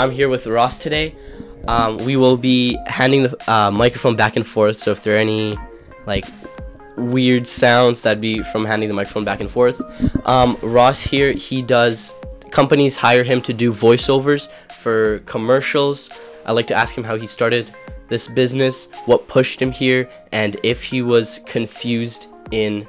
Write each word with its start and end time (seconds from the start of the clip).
I'm 0.00 0.10
here 0.10 0.30
with 0.30 0.46
Ross 0.46 0.78
today. 0.78 1.14
Um, 1.68 1.98
we 1.98 2.16
will 2.16 2.38
be 2.38 2.78
handing 2.86 3.24
the 3.24 3.52
uh, 3.52 3.70
microphone 3.70 4.16
back 4.16 4.34
and 4.34 4.46
forth. 4.46 4.78
So 4.78 4.92
if 4.92 5.04
there 5.04 5.16
are 5.16 5.18
any 5.18 5.58
like 6.06 6.24
weird 6.96 7.46
sounds, 7.46 8.00
that'd 8.00 8.18
be 8.18 8.42
from 8.44 8.64
handing 8.64 8.88
the 8.88 8.94
microphone 8.94 9.24
back 9.26 9.40
and 9.40 9.50
forth. 9.50 9.78
Um, 10.26 10.56
Ross 10.62 11.02
here, 11.02 11.34
he 11.34 11.60
does. 11.60 12.14
Companies 12.50 12.96
hire 12.96 13.24
him 13.24 13.42
to 13.42 13.52
do 13.52 13.74
voiceovers 13.74 14.48
for 14.72 15.18
commercials. 15.26 16.08
I'd 16.46 16.52
like 16.52 16.68
to 16.68 16.74
ask 16.74 16.96
him 16.96 17.04
how 17.04 17.16
he 17.16 17.26
started 17.26 17.70
this 18.08 18.26
business, 18.26 18.88
what 19.04 19.28
pushed 19.28 19.60
him 19.60 19.70
here, 19.70 20.08
and 20.32 20.56
if 20.62 20.82
he 20.82 21.02
was 21.02 21.40
confused 21.44 22.26
in 22.50 22.88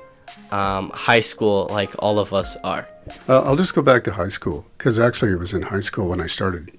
um, 0.52 0.92
high 0.92 1.20
school 1.20 1.68
like 1.72 1.92
all 2.00 2.20
of 2.20 2.34
us 2.34 2.56
are. 2.64 2.88
Uh, 3.28 3.42
I'll 3.42 3.56
just 3.56 3.74
go 3.76 3.82
back 3.82 4.04
to 4.06 4.14
high 4.14 4.30
school 4.30 4.66
because 4.78 5.00
actually 5.00 5.32
it 5.32 5.40
was 5.40 5.54
in 5.54 5.62
high 5.62 5.80
school 5.80 6.08
when 6.08 6.22
I 6.22 6.28
started 6.28 6.72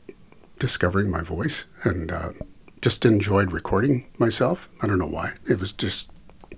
discovering 0.62 1.10
my 1.10 1.22
voice 1.22 1.64
and 1.82 2.12
uh, 2.12 2.28
just 2.80 3.04
enjoyed 3.04 3.50
recording 3.50 4.06
myself. 4.16 4.68
I 4.80 4.86
don't 4.86 5.00
know 5.00 5.08
why. 5.08 5.32
It 5.48 5.58
was 5.58 5.72
just 5.72 6.08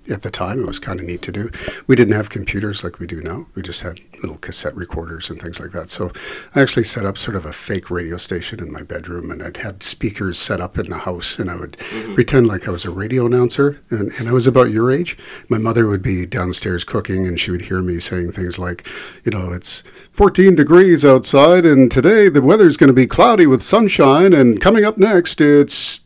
at 0.09 0.21
the 0.21 0.31
time 0.31 0.61
it 0.61 0.67
was 0.67 0.79
kind 0.79 0.99
of 0.99 1.05
neat 1.05 1.21
to 1.23 1.31
do. 1.31 1.49
We 1.87 1.95
didn't 1.95 2.13
have 2.13 2.29
computers 2.29 2.83
like 2.83 2.99
we 2.99 3.07
do 3.07 3.21
now. 3.21 3.47
We 3.55 3.61
just 3.61 3.81
had 3.81 3.99
little 4.21 4.37
cassette 4.37 4.75
recorders 4.75 5.29
and 5.29 5.39
things 5.39 5.59
like 5.59 5.71
that. 5.71 5.89
So 5.89 6.11
I 6.53 6.61
actually 6.61 6.83
set 6.83 7.05
up 7.05 7.17
sort 7.17 7.35
of 7.35 7.45
a 7.45 7.53
fake 7.53 7.89
radio 7.89 8.17
station 8.17 8.59
in 8.59 8.71
my 8.71 8.83
bedroom 8.83 9.31
and 9.31 9.41
I'd 9.41 9.57
had 9.57 9.83
speakers 9.83 10.37
set 10.37 10.61
up 10.61 10.77
in 10.77 10.89
the 10.89 10.99
house 10.99 11.39
and 11.39 11.49
I 11.49 11.55
would 11.57 11.73
mm-hmm. 11.73 12.15
pretend 12.15 12.47
like 12.47 12.67
I 12.67 12.71
was 12.71 12.85
a 12.85 12.91
radio 12.91 13.25
announcer 13.25 13.81
and, 13.89 14.11
and 14.19 14.29
I 14.29 14.31
was 14.31 14.47
about 14.47 14.71
your 14.71 14.91
age. 14.91 15.17
My 15.49 15.57
mother 15.57 15.87
would 15.87 16.03
be 16.03 16.25
downstairs 16.25 16.83
cooking 16.83 17.25
and 17.27 17.39
she 17.39 17.51
would 17.51 17.63
hear 17.63 17.81
me 17.81 17.99
saying 17.99 18.31
things 18.31 18.59
like, 18.59 18.87
you 19.23 19.31
know, 19.31 19.51
it's 19.51 19.83
14 20.11 20.55
degrees 20.55 21.03
outside 21.03 21.65
and 21.65 21.91
today 21.91 22.29
the 22.29 22.41
weather's 22.41 22.77
going 22.77 22.89
to 22.89 22.93
be 22.93 23.07
cloudy 23.07 23.47
with 23.47 23.61
sunshine 23.61 24.33
and 24.33 24.61
coming 24.61 24.85
up 24.85 24.97
next 24.97 25.41
it's 25.41 26.01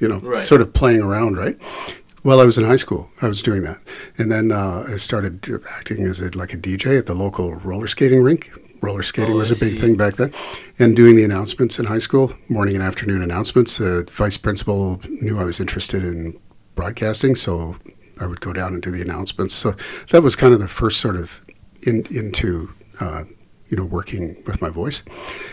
you 0.00 0.08
know, 0.08 0.18
right. 0.20 0.46
sort 0.46 0.62
of 0.62 0.72
playing 0.72 1.02
around, 1.02 1.36
right? 1.36 1.56
Well, 2.22 2.38
I 2.38 2.44
was 2.44 2.58
in 2.58 2.64
high 2.64 2.76
school. 2.76 3.10
I 3.22 3.28
was 3.28 3.42
doing 3.42 3.62
that, 3.62 3.78
and 4.18 4.30
then 4.30 4.52
uh, 4.52 4.84
I 4.86 4.96
started 4.96 5.42
acting 5.70 6.04
as 6.04 6.20
a, 6.20 6.28
like 6.36 6.52
a 6.52 6.58
DJ 6.58 6.98
at 6.98 7.06
the 7.06 7.14
local 7.14 7.54
roller 7.54 7.86
skating 7.86 8.22
rink. 8.22 8.50
Roller 8.82 9.02
skating 9.02 9.36
oh, 9.36 9.38
was 9.38 9.50
a 9.50 9.56
big 9.56 9.78
thing 9.78 9.96
back 9.96 10.16
then, 10.16 10.30
and 10.78 10.94
doing 10.94 11.16
the 11.16 11.24
announcements 11.24 11.78
in 11.78 11.86
high 11.86 11.98
school, 11.98 12.34
morning 12.50 12.74
and 12.74 12.84
afternoon 12.84 13.22
announcements. 13.22 13.78
The 13.78 14.06
vice 14.10 14.36
principal 14.36 15.00
knew 15.08 15.38
I 15.38 15.44
was 15.44 15.60
interested 15.60 16.04
in 16.04 16.38
broadcasting, 16.74 17.36
so 17.36 17.76
I 18.20 18.26
would 18.26 18.42
go 18.42 18.52
down 18.52 18.74
and 18.74 18.82
do 18.82 18.90
the 18.90 19.00
announcements. 19.00 19.54
So 19.54 19.74
that 20.10 20.22
was 20.22 20.36
kind 20.36 20.52
of 20.52 20.60
the 20.60 20.68
first 20.68 21.00
sort 21.00 21.16
of 21.16 21.40
in, 21.84 22.04
into 22.10 22.70
uh, 23.00 23.24
you 23.68 23.78
know 23.78 23.86
working 23.86 24.36
with 24.46 24.60
my 24.60 24.68
voice. 24.68 25.02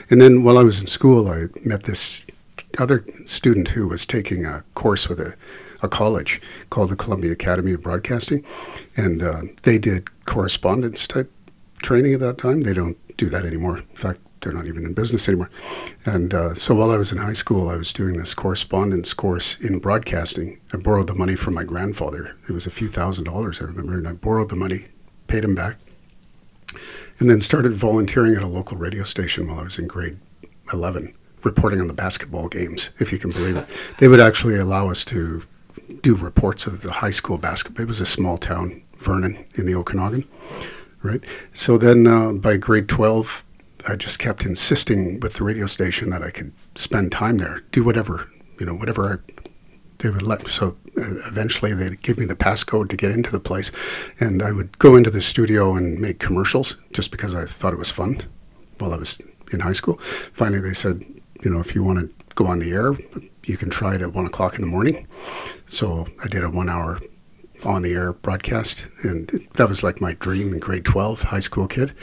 And 0.09 0.19
then 0.19 0.43
while 0.43 0.57
I 0.57 0.63
was 0.63 0.81
in 0.81 0.87
school, 0.87 1.29
I 1.29 1.45
met 1.63 1.83
this 1.83 2.27
other 2.77 3.05
student 3.25 3.69
who 3.69 3.87
was 3.87 4.05
taking 4.05 4.45
a 4.45 4.65
course 4.73 5.07
with 5.07 5.21
a 5.21 5.33
a 5.81 5.89
college 5.89 6.41
called 6.69 6.89
the 6.89 6.95
Columbia 6.95 7.31
Academy 7.31 7.73
of 7.73 7.81
Broadcasting, 7.81 8.43
and 8.95 9.21
uh, 9.21 9.41
they 9.63 9.77
did 9.77 10.09
correspondence 10.25 11.07
type 11.07 11.31
training 11.81 12.13
at 12.13 12.19
that 12.21 12.37
time. 12.37 12.61
They 12.61 12.73
don't 12.73 12.97
do 13.17 13.29
that 13.29 13.45
anymore. 13.45 13.77
In 13.77 13.85
fact, 13.85 14.19
they're 14.41 14.53
not 14.53 14.67
even 14.67 14.85
in 14.85 14.93
business 14.93 15.27
anymore. 15.27 15.49
And 16.05 16.33
uh, 16.33 16.53
so 16.53 16.75
while 16.75 16.91
I 16.91 16.97
was 16.97 17.11
in 17.11 17.17
high 17.17 17.33
school, 17.33 17.69
I 17.69 17.77
was 17.77 17.91
doing 17.91 18.17
this 18.17 18.33
correspondence 18.33 19.13
course 19.13 19.59
in 19.59 19.79
broadcasting. 19.79 20.59
I 20.73 20.77
borrowed 20.77 21.07
the 21.07 21.15
money 21.15 21.35
from 21.35 21.53
my 21.53 21.63
grandfather. 21.63 22.35
It 22.47 22.51
was 22.51 22.65
a 22.65 22.71
few 22.71 22.87
thousand 22.87 23.25
dollars, 23.25 23.61
I 23.61 23.65
remember, 23.65 23.97
and 23.97 24.07
I 24.07 24.13
borrowed 24.13 24.49
the 24.49 24.55
money, 24.55 24.85
paid 25.27 25.43
him 25.43 25.55
back, 25.55 25.77
and 27.19 27.29
then 27.29 27.41
started 27.41 27.73
volunteering 27.73 28.35
at 28.35 28.43
a 28.43 28.47
local 28.47 28.77
radio 28.77 29.03
station 29.03 29.47
while 29.47 29.59
I 29.59 29.63
was 29.63 29.79
in 29.79 29.87
grade 29.87 30.19
11, 30.71 31.13
reporting 31.43 31.81
on 31.81 31.87
the 31.87 31.93
basketball 31.93 32.47
games, 32.47 32.91
if 32.99 33.11
you 33.11 33.17
can 33.17 33.31
believe 33.31 33.57
it. 33.57 33.67
They 33.97 34.07
would 34.07 34.19
actually 34.19 34.57
allow 34.57 34.89
us 34.89 35.03
to 35.05 35.43
do 36.01 36.15
reports 36.15 36.67
of 36.67 36.81
the 36.81 36.91
high 36.91 37.11
school 37.11 37.37
basketball. 37.37 37.83
It 37.83 37.87
was 37.87 38.01
a 38.01 38.05
small 38.05 38.37
town, 38.37 38.81
Vernon, 38.97 39.45
in 39.55 39.65
the 39.65 39.75
Okanagan, 39.75 40.27
right? 41.03 41.23
So 41.53 41.77
then 41.77 42.07
uh, 42.07 42.33
by 42.33 42.57
grade 42.57 42.89
12, 42.89 43.43
I 43.87 43.95
just 43.95 44.19
kept 44.19 44.45
insisting 44.45 45.19
with 45.21 45.35
the 45.35 45.43
radio 45.43 45.65
station 45.65 46.09
that 46.09 46.21
I 46.21 46.31
could 46.31 46.51
spend 46.75 47.11
time 47.11 47.37
there, 47.37 47.61
do 47.71 47.83
whatever, 47.83 48.29
you 48.59 48.65
know, 48.65 48.75
whatever 48.75 49.13
I, 49.13 49.49
they 49.99 50.09
would 50.09 50.23
let. 50.23 50.47
So 50.47 50.77
uh, 50.97 51.27
eventually 51.27 51.73
they'd 51.73 52.01
give 52.01 52.17
me 52.17 52.25
the 52.25 52.35
passcode 52.35 52.89
to 52.89 52.97
get 52.97 53.11
into 53.11 53.31
the 53.31 53.39
place. 53.39 53.71
And 54.19 54.41
I 54.41 54.51
would 54.51 54.77
go 54.79 54.95
into 54.95 55.09
the 55.09 55.21
studio 55.21 55.75
and 55.75 55.99
make 55.99 56.19
commercials 56.19 56.77
just 56.91 57.11
because 57.11 57.33
I 57.33 57.45
thought 57.45 57.73
it 57.73 57.79
was 57.79 57.91
fun 57.91 58.21
while 58.79 58.93
I 58.93 58.97
was 58.97 59.21
in 59.51 59.61
high 59.61 59.73
school. 59.73 59.97
Finally, 59.97 60.61
they 60.61 60.73
said, 60.73 61.03
you 61.43 61.51
know, 61.51 61.59
if 61.59 61.73
you 61.73 61.83
want 61.83 61.99
to 61.99 62.25
go 62.35 62.45
on 62.47 62.59
the 62.59 62.71
air, 62.71 62.93
you 63.47 63.57
can 63.57 63.69
try 63.69 63.95
it 63.95 64.01
at 64.01 64.13
one 64.13 64.25
o'clock 64.25 64.55
in 64.55 64.61
the 64.61 64.67
morning. 64.67 65.07
So 65.65 66.05
I 66.23 66.27
did 66.27 66.43
a 66.43 66.49
one 66.49 66.69
hour 66.69 66.99
on 67.63 67.81
the 67.81 67.93
air 67.93 68.13
broadcast, 68.13 68.89
and 69.03 69.27
that 69.53 69.69
was 69.69 69.83
like 69.83 70.01
my 70.01 70.13
dream 70.13 70.53
in 70.53 70.59
grade 70.59 70.85
12, 70.85 71.23
high 71.23 71.39
school 71.39 71.67
kid, 71.67 71.93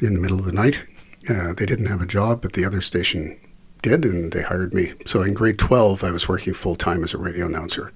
in 0.00 0.14
the 0.14 0.20
middle 0.20 0.38
of 0.38 0.46
the 0.46 0.52
night. 0.52 0.84
Uh, 1.28 1.52
they 1.54 1.66
didn't 1.66 1.86
have 1.86 2.00
a 2.00 2.06
job, 2.06 2.40
but 2.40 2.54
the 2.54 2.64
other 2.64 2.80
station 2.80 3.38
did, 3.82 4.04
and 4.04 4.32
they 4.32 4.42
hired 4.42 4.72
me. 4.72 4.92
So 5.04 5.22
in 5.22 5.34
grade 5.34 5.58
12, 5.58 6.02
I 6.02 6.10
was 6.10 6.28
working 6.28 6.54
full 6.54 6.76
time 6.76 7.04
as 7.04 7.12
a 7.12 7.18
radio 7.18 7.46
announcer 7.46 7.92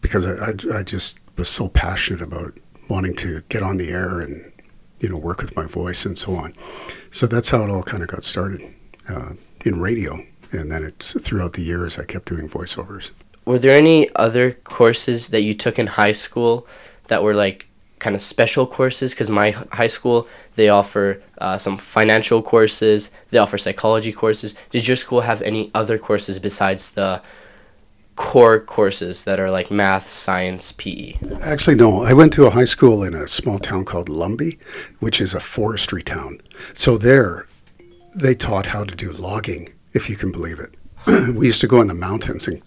because 0.00 0.26
I, 0.26 0.32
I, 0.32 0.78
I, 0.78 0.82
just 0.82 1.18
was 1.36 1.48
so 1.48 1.68
passionate 1.68 2.20
about 2.20 2.58
wanting 2.90 3.14
to 3.16 3.40
get 3.48 3.62
on 3.62 3.76
the 3.76 3.90
air 3.90 4.20
and 4.20 4.52
you 5.00 5.08
know 5.08 5.16
work 5.16 5.40
with 5.40 5.56
my 5.56 5.66
voice 5.66 6.04
and 6.04 6.18
so 6.18 6.34
on. 6.34 6.52
So 7.10 7.26
that's 7.26 7.48
how 7.48 7.62
it 7.62 7.70
all 7.70 7.82
kind 7.82 8.02
of 8.02 8.08
got 8.08 8.24
started 8.24 8.62
uh, 9.08 9.32
in 9.64 9.80
radio 9.80 10.18
and 10.52 10.70
then 10.70 10.84
it's 10.84 11.20
throughout 11.20 11.54
the 11.54 11.62
years 11.62 11.98
I 11.98 12.04
kept 12.04 12.26
doing 12.26 12.48
voiceovers. 12.48 13.10
Were 13.44 13.58
there 13.58 13.76
any 13.76 14.14
other 14.14 14.52
courses 14.52 15.28
that 15.28 15.42
you 15.42 15.54
took 15.54 15.78
in 15.78 15.86
high 15.88 16.12
school 16.12 16.66
that 17.08 17.22
were 17.22 17.34
like 17.34 17.66
kind 17.98 18.14
of 18.14 18.22
special 18.22 18.66
courses? 18.66 19.12
Because 19.12 19.30
my 19.30 19.50
high 19.72 19.88
school 19.88 20.28
they 20.54 20.68
offer 20.68 21.22
uh, 21.38 21.58
some 21.58 21.76
financial 21.76 22.42
courses, 22.42 23.10
they 23.30 23.38
offer 23.38 23.58
psychology 23.58 24.12
courses. 24.12 24.54
Did 24.70 24.86
your 24.86 24.96
school 24.96 25.22
have 25.22 25.42
any 25.42 25.70
other 25.74 25.98
courses 25.98 26.38
besides 26.38 26.90
the 26.90 27.22
core 28.14 28.60
courses 28.60 29.24
that 29.24 29.40
are 29.40 29.50
like 29.50 29.70
math, 29.70 30.06
science, 30.06 30.70
PE? 30.72 31.14
Actually, 31.40 31.76
no. 31.76 32.02
I 32.04 32.12
went 32.12 32.32
to 32.34 32.46
a 32.46 32.50
high 32.50 32.66
school 32.66 33.02
in 33.02 33.14
a 33.14 33.26
small 33.26 33.58
town 33.58 33.84
called 33.84 34.08
Lumby, 34.08 34.60
which 35.00 35.20
is 35.20 35.34
a 35.34 35.40
forestry 35.40 36.02
town. 36.02 36.40
So 36.74 36.98
there, 36.98 37.46
they 38.14 38.34
taught 38.34 38.66
how 38.66 38.84
to 38.84 38.94
do 38.94 39.10
logging 39.10 39.70
if 39.92 40.08
you 40.08 40.16
can 40.16 40.32
believe 40.32 40.58
it. 40.58 40.74
we 41.34 41.46
used 41.46 41.60
to 41.60 41.66
go 41.66 41.80
in 41.80 41.88
the 41.88 41.94
mountains 41.94 42.46
and 42.46 42.62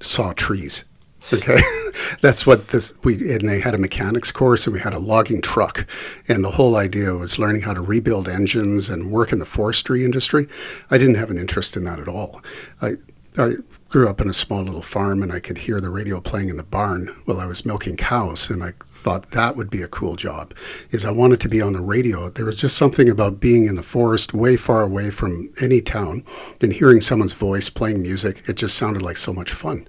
saw 0.00 0.32
trees. 0.32 0.84
Okay, 1.32 1.58
that's 2.20 2.46
what 2.46 2.68
this 2.68 2.92
we 3.04 3.14
and 3.32 3.48
they 3.48 3.60
had 3.60 3.74
a 3.74 3.78
mechanics 3.78 4.32
course 4.32 4.66
and 4.66 4.74
we 4.74 4.80
had 4.80 4.94
a 4.94 4.98
logging 4.98 5.42
truck, 5.42 5.86
and 6.26 6.42
the 6.42 6.52
whole 6.52 6.76
idea 6.76 7.14
was 7.14 7.38
learning 7.38 7.62
how 7.62 7.74
to 7.74 7.80
rebuild 7.80 8.28
engines 8.28 8.88
and 8.88 9.10
work 9.10 9.32
in 9.32 9.38
the 9.38 9.44
forestry 9.44 10.04
industry. 10.04 10.46
I 10.90 10.96
didn't 10.96 11.16
have 11.16 11.30
an 11.30 11.38
interest 11.38 11.76
in 11.76 11.84
that 11.84 11.98
at 11.98 12.08
all. 12.08 12.40
I 12.80 12.96
I 13.38 13.54
grew 13.88 14.08
up 14.08 14.20
in 14.20 14.28
a 14.28 14.34
small 14.34 14.62
little 14.62 14.82
farm 14.82 15.22
and 15.22 15.32
I 15.32 15.38
could 15.38 15.58
hear 15.58 15.80
the 15.80 15.90
radio 15.90 16.20
playing 16.20 16.48
in 16.48 16.56
the 16.56 16.64
barn 16.64 17.06
while 17.24 17.38
I 17.38 17.46
was 17.46 17.64
milking 17.64 17.96
cows 17.96 18.50
and 18.50 18.62
I 18.64 18.72
thought 18.88 19.30
that 19.30 19.54
would 19.54 19.70
be 19.70 19.80
a 19.80 19.88
cool 19.88 20.16
job 20.16 20.52
is 20.90 21.04
I 21.04 21.12
wanted 21.12 21.40
to 21.40 21.48
be 21.48 21.62
on 21.62 21.72
the 21.72 21.80
radio. 21.80 22.28
There 22.28 22.44
was 22.44 22.60
just 22.60 22.76
something 22.76 23.08
about 23.08 23.38
being 23.38 23.66
in 23.66 23.76
the 23.76 23.82
forest 23.84 24.34
way 24.34 24.56
far 24.56 24.82
away 24.82 25.12
from 25.12 25.52
any 25.60 25.80
town 25.80 26.24
and 26.60 26.72
hearing 26.72 27.00
someone's 27.00 27.32
voice 27.32 27.70
playing 27.70 28.02
music. 28.02 28.42
It 28.48 28.56
just 28.56 28.76
sounded 28.76 29.02
like 29.02 29.16
so 29.16 29.32
much 29.32 29.52
fun. 29.52 29.86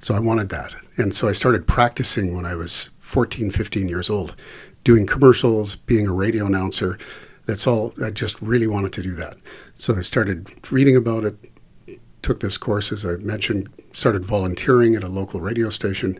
So 0.00 0.14
I 0.14 0.18
wanted 0.18 0.48
that. 0.48 0.74
And 0.96 1.14
so 1.14 1.28
I 1.28 1.32
started 1.32 1.68
practicing 1.68 2.34
when 2.34 2.44
I 2.44 2.56
was 2.56 2.90
14, 2.98 3.52
15 3.52 3.88
years 3.88 4.10
old, 4.10 4.34
doing 4.82 5.06
commercials, 5.06 5.76
being 5.76 6.08
a 6.08 6.12
radio 6.12 6.46
announcer. 6.46 6.98
That's 7.46 7.66
all. 7.66 7.94
I 8.04 8.10
just 8.10 8.42
really 8.42 8.66
wanted 8.66 8.92
to 8.94 9.02
do 9.02 9.12
that. 9.12 9.36
So 9.76 9.96
I 9.96 10.00
started 10.00 10.48
reading 10.72 10.96
about 10.96 11.24
it, 11.24 11.36
took 12.22 12.40
this 12.40 12.58
course, 12.58 12.92
as 12.92 13.04
I 13.04 13.16
mentioned, 13.16 13.68
started 13.92 14.24
volunteering 14.24 14.94
at 14.94 15.04
a 15.04 15.08
local 15.08 15.40
radio 15.40 15.70
station, 15.70 16.18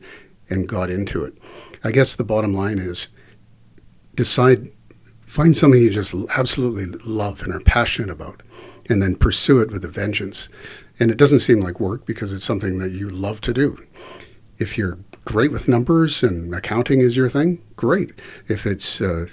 and 0.51 0.69
got 0.69 0.91
into 0.91 1.25
it. 1.25 1.37
I 1.85 1.91
guess 1.91 2.15
the 2.15 2.25
bottom 2.25 2.55
line 2.55 2.79
is 2.79 3.09
decide, 4.15 4.71
find 5.27 5.57
something 5.57 5.81
you 5.81 5.91
just 5.91 6.15
absolutely 6.37 6.87
love 7.07 7.43
and 7.43 7.55
are 7.55 7.61
passionate 7.61 8.11
about, 8.11 8.43
and 8.89 9.03
then 9.03 9.15
pursue 9.15 9.61
it 9.61 9.71
with 9.71 9.85
a 9.85 9.89
vengeance. 9.89 10.49
And 10.99 11.11
it 11.11 11.19
doesn't 11.19 11.41
seem 11.41 11.61
like 11.61 11.79
work 11.79 12.07
because 12.07 12.33
it's 12.33 12.45
something 12.45 12.79
that 12.79 12.91
you 12.91 13.09
love 13.09 13.41
to 13.43 13.53
do. 13.53 13.77
If 14.59 14.77
you're 14.77 14.99
great 15.25 15.53
with 15.53 15.69
numbers 15.69 16.23
and 16.23 16.53
accounting 16.55 17.01
is 17.01 17.17
your 17.17 17.29
thing, 17.29 17.63
great. 17.77 18.13
If 18.49 18.67
it's 18.67 19.01
uh, 19.01 19.29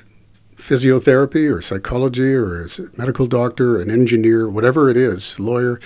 physiotherapy 0.56 1.51
or 1.51 1.62
psychology 1.62 2.33
or 2.33 2.62
as 2.62 2.79
a 2.79 2.89
medical 2.97 3.25
doctor, 3.25 3.79
an 3.81 3.89
engineer, 3.89 4.47
whatever 4.47 4.89
it 4.89 4.97
is, 4.97 5.39
lawyer, 5.39 5.79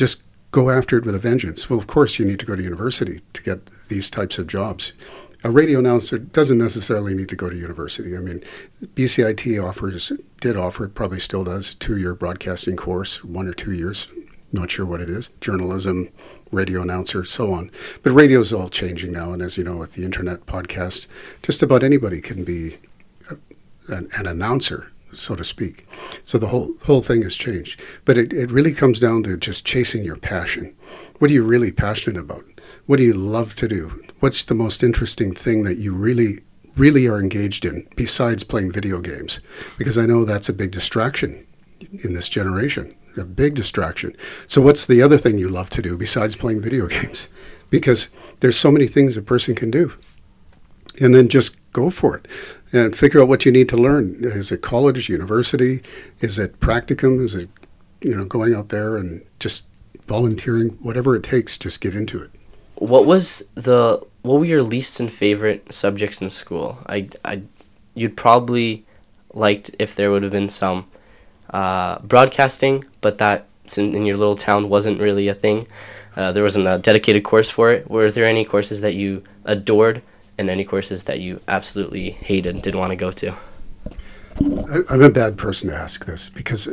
just 0.00 0.22
go 0.50 0.70
after 0.70 0.96
it 0.96 1.04
with 1.04 1.14
a 1.14 1.18
vengeance. 1.18 1.68
Well, 1.68 1.78
of 1.78 1.86
course, 1.86 2.18
you 2.18 2.24
need 2.24 2.40
to 2.40 2.46
go 2.46 2.56
to 2.56 2.62
university 2.62 3.20
to 3.34 3.42
get 3.42 3.68
these 3.88 4.08
types 4.08 4.38
of 4.38 4.48
jobs. 4.48 4.94
A 5.44 5.50
radio 5.50 5.78
announcer 5.78 6.16
doesn't 6.16 6.56
necessarily 6.56 7.14
need 7.14 7.28
to 7.28 7.36
go 7.36 7.50
to 7.50 7.56
university. 7.56 8.16
I 8.16 8.20
mean, 8.20 8.42
BCIT 8.94 9.62
offers, 9.62 10.10
did 10.40 10.56
offer, 10.56 10.88
probably 10.88 11.20
still 11.20 11.44
does, 11.44 11.74
two 11.74 11.98
year 11.98 12.14
broadcasting 12.14 12.76
course, 12.76 13.22
one 13.22 13.46
or 13.46 13.52
two 13.52 13.72
years. 13.72 14.08
Not 14.52 14.70
sure 14.70 14.86
what 14.86 15.02
it 15.02 15.10
is. 15.10 15.28
Journalism, 15.42 16.08
radio 16.50 16.80
announcer, 16.80 17.22
so 17.22 17.52
on. 17.52 17.70
But 18.02 18.12
radio's 18.12 18.54
all 18.54 18.70
changing 18.70 19.12
now, 19.12 19.32
and 19.34 19.42
as 19.42 19.58
you 19.58 19.64
know, 19.64 19.76
with 19.76 19.94
the 19.94 20.04
internet 20.06 20.46
podcast, 20.46 21.08
just 21.42 21.62
about 21.62 21.82
anybody 21.82 22.22
can 22.22 22.42
be 22.42 22.78
an, 23.86 24.08
an 24.16 24.26
announcer 24.26 24.92
so 25.12 25.34
to 25.34 25.44
speak. 25.44 25.86
So 26.24 26.38
the 26.38 26.48
whole 26.48 26.74
whole 26.84 27.02
thing 27.02 27.22
has 27.22 27.36
changed. 27.36 27.82
But 28.04 28.18
it, 28.18 28.32
it 28.32 28.50
really 28.50 28.72
comes 28.72 29.00
down 29.00 29.22
to 29.24 29.36
just 29.36 29.64
chasing 29.64 30.04
your 30.04 30.16
passion. 30.16 30.74
What 31.18 31.30
are 31.30 31.34
you 31.34 31.42
really 31.42 31.72
passionate 31.72 32.20
about? 32.20 32.44
What 32.86 32.98
do 32.98 33.04
you 33.04 33.14
love 33.14 33.54
to 33.56 33.68
do? 33.68 34.02
What's 34.20 34.44
the 34.44 34.54
most 34.54 34.82
interesting 34.82 35.32
thing 35.32 35.64
that 35.64 35.78
you 35.78 35.92
really 35.92 36.40
really 36.76 37.06
are 37.06 37.18
engaged 37.18 37.64
in 37.64 37.86
besides 37.96 38.44
playing 38.44 38.72
video 38.72 39.00
games? 39.00 39.40
Because 39.78 39.98
I 39.98 40.06
know 40.06 40.24
that's 40.24 40.48
a 40.48 40.54
big 40.54 40.70
distraction 40.70 41.46
in 42.04 42.14
this 42.14 42.28
generation. 42.28 42.94
A 43.16 43.24
big 43.24 43.54
distraction. 43.54 44.16
So 44.46 44.60
what's 44.60 44.86
the 44.86 45.02
other 45.02 45.18
thing 45.18 45.36
you 45.36 45.48
love 45.48 45.68
to 45.70 45.82
do 45.82 45.98
besides 45.98 46.36
playing 46.36 46.62
video 46.62 46.86
games? 46.98 47.28
Because 47.68 48.08
there's 48.40 48.58
so 48.58 48.70
many 48.70 48.86
things 48.86 49.16
a 49.16 49.22
person 49.22 49.54
can 49.54 49.70
do. 49.70 49.92
And 51.00 51.14
then 51.14 51.28
just 51.28 51.56
go 51.72 51.90
for 51.90 52.16
it 52.16 52.26
and 52.72 52.96
figure 52.96 53.20
out 53.20 53.28
what 53.28 53.44
you 53.44 53.52
need 53.52 53.68
to 53.70 53.76
learn. 53.76 54.16
Is 54.20 54.52
it 54.52 54.62
college, 54.62 55.08
university? 55.08 55.82
Is 56.20 56.38
it 56.38 56.60
practicum? 56.60 57.24
Is 57.24 57.34
it, 57.34 57.48
you 58.00 58.16
know, 58.16 58.24
going 58.24 58.54
out 58.54 58.68
there 58.68 58.96
and 58.96 59.24
just 59.38 59.66
volunteering? 60.06 60.70
Whatever 60.80 61.16
it 61.16 61.22
takes, 61.22 61.58
just 61.58 61.80
get 61.80 61.94
into 61.94 62.22
it. 62.22 62.30
What 62.76 63.06
was 63.06 63.44
the 63.54 64.04
what 64.22 64.38
were 64.38 64.44
your 64.44 64.62
least 64.62 65.00
and 65.00 65.12
favorite 65.12 65.72
subjects 65.72 66.20
in 66.20 66.30
school? 66.30 66.78
I, 66.86 67.08
I 67.24 67.42
you'd 67.94 68.16
probably 68.16 68.84
liked 69.32 69.70
if 69.78 69.94
there 69.94 70.10
would 70.10 70.22
have 70.22 70.32
been 70.32 70.48
some 70.48 70.86
uh, 71.50 71.98
broadcasting, 72.00 72.84
but 73.00 73.18
that 73.18 73.46
in, 73.76 73.94
in, 73.94 74.06
your 74.06 74.16
little 74.16 74.36
town 74.36 74.68
wasn't 74.68 75.00
really 75.00 75.28
a 75.28 75.34
thing. 75.34 75.66
Uh, 76.16 76.32
there 76.32 76.42
wasn't 76.42 76.66
a 76.66 76.78
dedicated 76.78 77.22
course 77.22 77.50
for 77.50 77.72
it. 77.72 77.88
Were 77.90 78.10
there 78.10 78.26
any 78.26 78.44
courses 78.44 78.80
that 78.80 78.94
you 78.94 79.22
adored 79.44 80.02
and 80.40 80.48
any 80.48 80.64
courses 80.64 81.04
that 81.04 81.20
you 81.20 81.40
absolutely 81.48 82.10
hated 82.10 82.54
and 82.54 82.62
didn't 82.62 82.80
want 82.80 82.90
to 82.90 82.96
go 82.96 83.12
to? 83.12 83.34
I, 84.88 84.94
am 84.94 85.02
a 85.02 85.10
bad 85.10 85.36
person 85.36 85.68
to 85.68 85.76
ask 85.76 86.06
this 86.06 86.30
because 86.30 86.66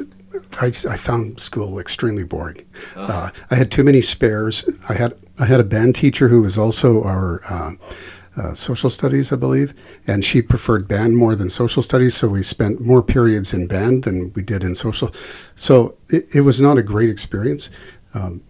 I, 0.54 0.68
I 0.68 0.98
found 0.98 1.40
school 1.40 1.78
extremely 1.78 2.24
boring. 2.24 2.66
Oh. 2.96 3.04
Uh, 3.04 3.30
I 3.52 3.56
had 3.56 3.69
too 3.69 3.84
many 3.84 4.02
spares. 4.02 4.68
I 4.88 4.94
had 4.94 5.14
I 5.38 5.46
had 5.46 5.60
a 5.60 5.66
band 5.66 5.96
teacher 5.96 6.30
who 6.30 6.42
was 6.42 6.58
also 6.58 7.04
our 7.04 7.42
uh, 7.50 7.72
uh, 8.38 8.54
social 8.54 8.90
studies, 8.90 9.34
I 9.34 9.36
believe, 9.36 9.74
and 10.08 10.24
she 10.24 10.42
preferred 10.42 10.88
band 10.88 11.18
more 11.18 11.36
than 11.36 11.50
social 11.50 11.84
studies. 11.84 12.16
So 12.16 12.30
we 12.30 12.44
spent 12.44 12.80
more 12.80 13.04
periods 13.04 13.54
in 13.54 13.68
band 13.68 14.04
than 14.04 14.31
we 14.34 14.44
did 14.44 14.63
in 14.63 14.75
social. 14.75 15.12
So 15.56 15.98
it, 16.10 16.34
it 16.34 16.42
was 16.42 16.62
not 16.62 16.78
a 16.78 16.84
great 16.84 17.10
experience. 17.10 17.70
Um, 18.13 18.42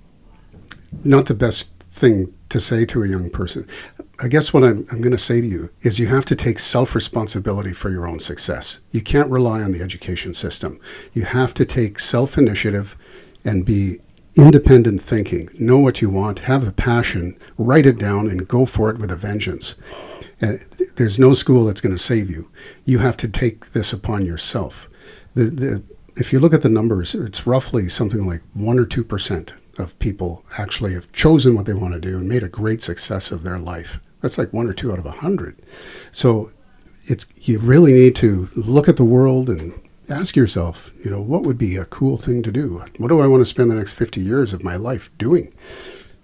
not 1.04 1.26
the 1.26 1.34
best 1.34 1.77
thing 1.98 2.34
to 2.50 2.60
say 2.60 2.86
to 2.86 3.04
a 3.04 3.08
young 3.08 3.30
person. 3.30 3.68
I 4.20 4.28
guess 4.28 4.54
what 4.54 4.64
I'm, 4.64 4.86
I'm 4.92 5.02
going 5.02 5.12
to 5.12 5.18
say 5.18 5.42
to 5.42 5.48
you 5.48 5.70
is 5.82 6.00
you 6.00 6.08
have 6.08 6.26
to 6.26 6.36
take 6.36 6.60
self 6.60 6.96
responsibility 6.96 7.74
for 7.74 7.90
your 7.90 8.08
own 8.08 8.20
success. 8.20 8.80
You 8.92 9.02
can't 9.02 9.30
rely 9.30 9.62
on 9.62 9.72
the 9.72 9.82
education 9.82 10.34
system. 10.34 10.80
You 11.14 11.26
have 11.26 11.54
to 11.56 11.66
take 11.66 12.00
self 12.00 12.38
initiative 12.38 12.98
and 13.46 13.66
be 13.66 14.00
independent 14.36 15.02
thinking. 15.02 15.50
Know 15.60 15.80
what 15.80 16.02
you 16.02 16.10
want, 16.10 16.40
have 16.40 16.68
a 16.68 16.72
passion, 16.72 17.38
write 17.58 17.86
it 17.86 17.98
down, 17.98 18.28
and 18.30 18.48
go 18.48 18.66
for 18.66 18.90
it 18.90 18.98
with 18.98 19.12
a 19.12 19.16
vengeance. 19.16 19.76
And 20.42 20.64
there's 20.96 21.20
no 21.20 21.34
school 21.34 21.66
that's 21.66 21.82
going 21.82 21.96
to 21.96 22.02
save 22.02 22.30
you. 22.30 22.50
You 22.86 23.00
have 23.00 23.18
to 23.18 23.28
take 23.28 23.72
this 23.72 23.94
upon 23.94 24.26
yourself. 24.26 24.88
The, 25.34 25.46
the, 25.46 25.84
if 26.16 26.32
you 26.32 26.40
look 26.40 26.54
at 26.54 26.62
the 26.62 26.70
numbers, 26.70 27.16
it's 27.16 27.48
roughly 27.48 27.90
something 27.90 28.28
like 28.28 28.42
1 28.54 28.80
or 28.80 28.86
2% 28.86 29.52
of 29.78 29.98
people 30.00 30.44
actually 30.58 30.94
have 30.94 31.12
chosen 31.12 31.56
what 31.56 31.66
they 31.66 31.74
want 31.74 31.94
to 31.94 32.00
do 32.00 32.18
and 32.18 32.28
made 32.28 32.44
a 32.44 32.50
great 32.50 32.82
success 32.82 33.32
of 33.32 33.44
their 33.44 33.60
life. 33.60 34.00
That's 34.22 34.38
like 34.38 34.54
one 34.54 34.68
or 34.68 34.74
two 34.74 34.92
out 34.92 35.00
of 35.00 35.06
a 35.06 35.12
hundred. 35.12 35.62
So 36.12 36.52
it's 37.06 37.26
you 37.38 37.60
really 37.60 37.94
need 37.94 38.16
to 38.18 38.50
look 38.56 38.90
at 38.90 38.98
the 38.98 39.06
world 39.06 39.50
and 39.50 39.74
ask 40.10 40.36
yourself, 40.36 40.94
you 41.04 41.12
know, 41.12 41.22
what 41.22 41.44
would 41.44 41.58
be 41.58 41.76
a 41.76 41.86
cool 41.86 42.18
thing 42.18 42.42
to 42.44 42.52
do? 42.52 42.84
What 42.98 43.10
do 43.10 43.20
I 43.20 43.28
want 43.28 43.42
to 43.42 43.46
spend 43.46 43.70
the 43.70 43.76
next 43.76 43.94
50 43.94 44.22
years 44.22 44.54
of 44.54 44.64
my 44.64 44.76
life 44.76 45.10
doing? 45.18 45.54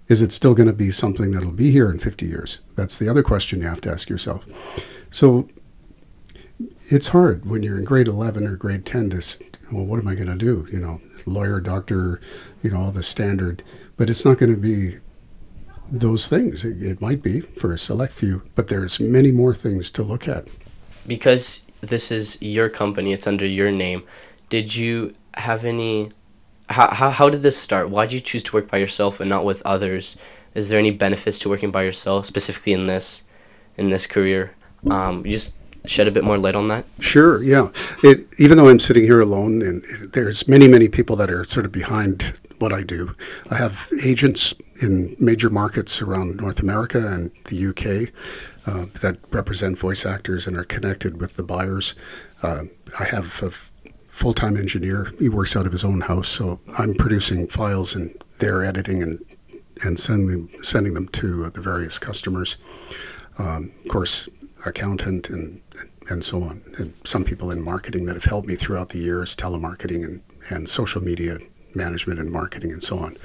Is 0.08 0.20
it 0.22 0.32
still 0.32 0.54
going 0.54 0.68
to 0.68 0.74
be 0.74 0.90
something 0.90 1.30
that'll 1.30 1.52
be 1.52 1.70
here 1.70 1.90
in 1.90 1.98
50 1.98 2.26
years? 2.26 2.60
That's 2.76 2.98
the 2.98 3.08
other 3.08 3.22
question 3.22 3.60
you 3.60 3.68
have 3.68 3.80
to 3.82 3.90
ask 3.90 4.08
yourself. 4.08 4.44
So 5.10 5.48
it's 6.88 7.08
hard 7.08 7.46
when 7.46 7.62
you're 7.62 7.78
in 7.78 7.84
grade 7.84 8.08
11 8.08 8.46
or 8.46 8.56
grade 8.56 8.84
10 8.84 9.10
to, 9.10 9.50
well, 9.72 9.86
what 9.86 10.00
am 10.00 10.08
I 10.08 10.14
going 10.14 10.26
to 10.26 10.36
do? 10.36 10.66
You 10.70 10.80
know, 10.80 11.00
lawyer, 11.26 11.60
doctor, 11.60 12.20
you 12.62 12.70
know, 12.70 12.84
all 12.84 12.90
the 12.90 13.02
standard, 13.02 13.62
but 13.96 14.10
it's 14.10 14.24
not 14.24 14.38
going 14.38 14.54
to 14.54 14.60
be 14.60 14.98
those 15.90 16.26
things. 16.26 16.64
It, 16.64 16.82
it 16.82 17.00
might 17.00 17.22
be 17.22 17.40
for 17.40 17.72
a 17.72 17.78
select 17.78 18.12
few, 18.12 18.42
but 18.54 18.68
there's 18.68 18.98
many 19.00 19.30
more 19.30 19.54
things 19.54 19.90
to 19.92 20.02
look 20.02 20.28
at. 20.28 20.48
Because 21.06 21.62
this 21.80 22.10
is 22.10 22.40
your 22.40 22.68
company, 22.68 23.12
it's 23.12 23.26
under 23.26 23.46
your 23.46 23.70
name. 23.70 24.02
Did 24.48 24.74
you 24.74 25.14
have 25.34 25.64
any? 25.64 26.10
How, 26.70 26.94
how, 26.94 27.10
how 27.10 27.28
did 27.28 27.42
this 27.42 27.58
start? 27.58 27.90
Why 27.90 28.06
did 28.06 28.14
you 28.14 28.20
choose 28.20 28.42
to 28.44 28.56
work 28.56 28.68
by 28.70 28.78
yourself 28.78 29.20
and 29.20 29.28
not 29.28 29.44
with 29.44 29.60
others? 29.66 30.16
Is 30.54 30.68
there 30.68 30.78
any 30.78 30.90
benefits 30.92 31.38
to 31.40 31.48
working 31.48 31.70
by 31.70 31.82
yourself, 31.82 32.24
specifically 32.24 32.72
in 32.72 32.86
this, 32.86 33.24
in 33.76 33.90
this 33.90 34.06
career? 34.06 34.54
Um, 34.90 35.24
just 35.24 35.54
shed 35.86 36.08
a 36.08 36.10
bit 36.10 36.24
more 36.24 36.38
light 36.38 36.56
on 36.56 36.68
that? 36.68 36.84
Sure. 37.00 37.42
Yeah. 37.42 37.68
It, 38.02 38.26
even 38.38 38.58
though 38.58 38.68
I'm 38.68 38.78
sitting 38.78 39.04
here 39.04 39.20
alone, 39.20 39.62
and 39.62 39.82
there's 40.12 40.48
many, 40.48 40.68
many 40.68 40.88
people 40.88 41.16
that 41.16 41.30
are 41.30 41.44
sort 41.44 41.66
of 41.66 41.72
behind 41.72 42.40
what 42.58 42.72
I 42.72 42.82
do. 42.82 43.14
I 43.50 43.56
have 43.56 43.88
agents 44.02 44.54
in 44.80 45.16
major 45.20 45.50
markets 45.50 46.00
around 46.00 46.36
North 46.36 46.60
America 46.60 47.12
and 47.12 47.30
the 47.48 47.68
UK 47.68 48.12
uh, 48.66 48.86
that 49.00 49.18
represent 49.30 49.78
voice 49.78 50.06
actors 50.06 50.46
and 50.46 50.56
are 50.56 50.64
connected 50.64 51.20
with 51.20 51.36
the 51.36 51.42
buyers. 51.42 51.94
Uh, 52.42 52.64
I 52.98 53.04
have 53.04 53.42
a 53.42 53.50
full 53.50 54.34
time 54.34 54.56
engineer. 54.56 55.08
He 55.18 55.28
works 55.28 55.56
out 55.56 55.66
of 55.66 55.72
his 55.72 55.84
own 55.84 56.00
house, 56.00 56.28
so 56.28 56.60
I'm 56.78 56.94
producing 56.94 57.46
files 57.48 57.94
and 57.94 58.14
they're 58.38 58.64
editing 58.64 59.02
and 59.02 59.18
and 59.82 59.98
sending 59.98 60.48
sending 60.62 60.94
them 60.94 61.08
to 61.08 61.50
the 61.50 61.60
various 61.60 61.98
customers. 61.98 62.56
Um, 63.38 63.72
of 63.84 63.90
course, 63.90 64.28
accountant 64.66 65.30
and 65.30 65.60
and 66.10 66.22
so 66.22 66.42
on, 66.42 66.62
and 66.78 66.92
some 67.04 67.24
people 67.24 67.50
in 67.50 67.64
marketing 67.64 68.04
that 68.04 68.14
have 68.14 68.24
helped 68.24 68.46
me 68.46 68.56
throughout 68.56 68.90
the 68.90 68.98
years, 68.98 69.34
telemarketing 69.34 70.04
and, 70.04 70.22
and 70.50 70.68
social 70.68 71.00
media 71.00 71.38
management 71.74 72.20
and 72.20 72.30
marketing 72.30 72.72
and 72.72 72.82
so 72.82 72.98
on. 72.98 73.16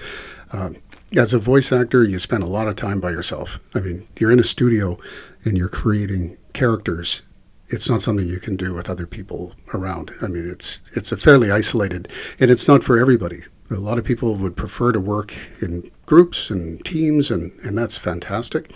Um, 0.53 0.75
as 1.15 1.33
a 1.33 1.39
voice 1.39 1.71
actor, 1.71 2.03
you 2.03 2.19
spend 2.19 2.43
a 2.43 2.47
lot 2.47 2.67
of 2.67 2.75
time 2.75 2.99
by 2.99 3.11
yourself. 3.11 3.59
I 3.75 3.79
mean, 3.79 4.07
you're 4.17 4.31
in 4.31 4.39
a 4.39 4.43
studio 4.43 4.97
and 5.43 5.57
you're 5.57 5.69
creating 5.69 6.37
characters. 6.53 7.23
It's 7.67 7.89
not 7.89 8.01
something 8.01 8.27
you 8.27 8.39
can 8.39 8.55
do 8.55 8.73
with 8.73 8.89
other 8.89 9.05
people 9.05 9.53
around. 9.73 10.11
I 10.21 10.27
mean, 10.27 10.49
it's 10.49 10.81
it's 10.93 11.11
a 11.11 11.17
fairly 11.17 11.51
isolated, 11.51 12.11
and 12.39 12.49
it's 12.49 12.67
not 12.67 12.83
for 12.83 12.97
everybody. 12.97 13.41
A 13.71 13.75
lot 13.75 13.99
of 13.99 14.05
people 14.05 14.35
would 14.35 14.57
prefer 14.57 14.91
to 14.91 14.99
work 14.99 15.33
in 15.61 15.91
groups 16.07 16.49
and 16.49 16.83
teams, 16.83 17.29
and, 17.29 17.51
and 17.63 17.77
that's 17.77 17.97
fantastic. 17.97 18.71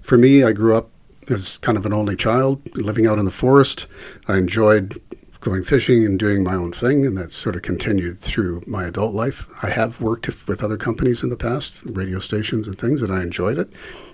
For 0.00 0.16
me, 0.16 0.42
I 0.42 0.52
grew 0.52 0.74
up 0.74 0.90
as 1.30 1.58
kind 1.58 1.78
of 1.78 1.86
an 1.86 1.92
only 1.92 2.16
child, 2.16 2.60
living 2.76 3.06
out 3.06 3.18
in 3.18 3.24
the 3.24 3.30
forest. 3.30 3.86
I 4.26 4.36
enjoyed 4.36 5.00
going 5.40 5.62
fishing 5.62 6.04
and 6.04 6.18
doing 6.18 6.42
my 6.42 6.54
own 6.54 6.72
thing, 6.72 7.06
and 7.06 7.16
that 7.16 7.30
sort 7.30 7.54
of 7.54 7.62
continued 7.62 8.18
through 8.18 8.62
my 8.66 8.84
adult 8.84 9.14
life. 9.14 9.46
I 9.62 9.70
have 9.70 10.00
worked 10.00 10.26
with 10.48 10.64
other 10.64 10.76
companies 10.76 11.22
in 11.22 11.28
the 11.28 11.36
past, 11.36 11.82
radio 11.84 12.18
stations 12.18 12.66
and 12.66 12.76
things, 12.76 13.02
and 13.02 13.12
I 13.12 13.22
enjoyed 13.22 13.58
it. 13.58 13.72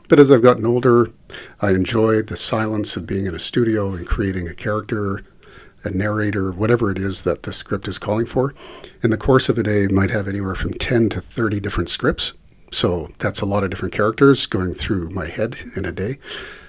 But 0.09 0.21
as 0.21 0.30
I've 0.30 0.42
gotten 0.42 0.66
older, 0.66 1.11
I 1.61 1.71
enjoy 1.71 2.23
the 2.23 2.37
silence 2.37 2.97
of 2.97 3.06
being 3.06 3.26
in 3.26 3.35
a 3.35 3.38
studio 3.38 3.94
and 3.94 4.06
creating 4.06 4.49
a 4.49 4.54
character, 4.54 5.23
a 5.83 5.90
narrator, 5.90 6.52
whatever 6.52 6.90
it 6.90 6.99
is 6.99 7.23
that 7.23 7.44
the 7.44 7.52
script 7.52 7.88
is 7.88 7.99
calling 7.99 8.26
for. 8.26 8.54
In 9.02 9.11
the 9.11 9.16
course 9.16 9.49
of 9.49 9.56
a 9.56 9.62
day, 9.62 9.87
might 9.87 10.11
have 10.11 10.28
anywhere 10.28 10.54
from 10.54 10.75
10 10.75 11.09
to 11.11 11.21
30 11.21 11.59
different 11.61 11.88
scripts. 11.88 12.35
So 12.71 13.09
that's 13.18 13.40
a 13.40 13.47
lot 13.47 13.64
of 13.64 13.71
different 13.71 13.94
characters 13.94 14.47
going 14.47 14.75
through 14.75 15.09
my 15.11 15.26
head 15.26 15.56
in 15.75 15.87
a 15.87 15.92
day. 15.92 16.16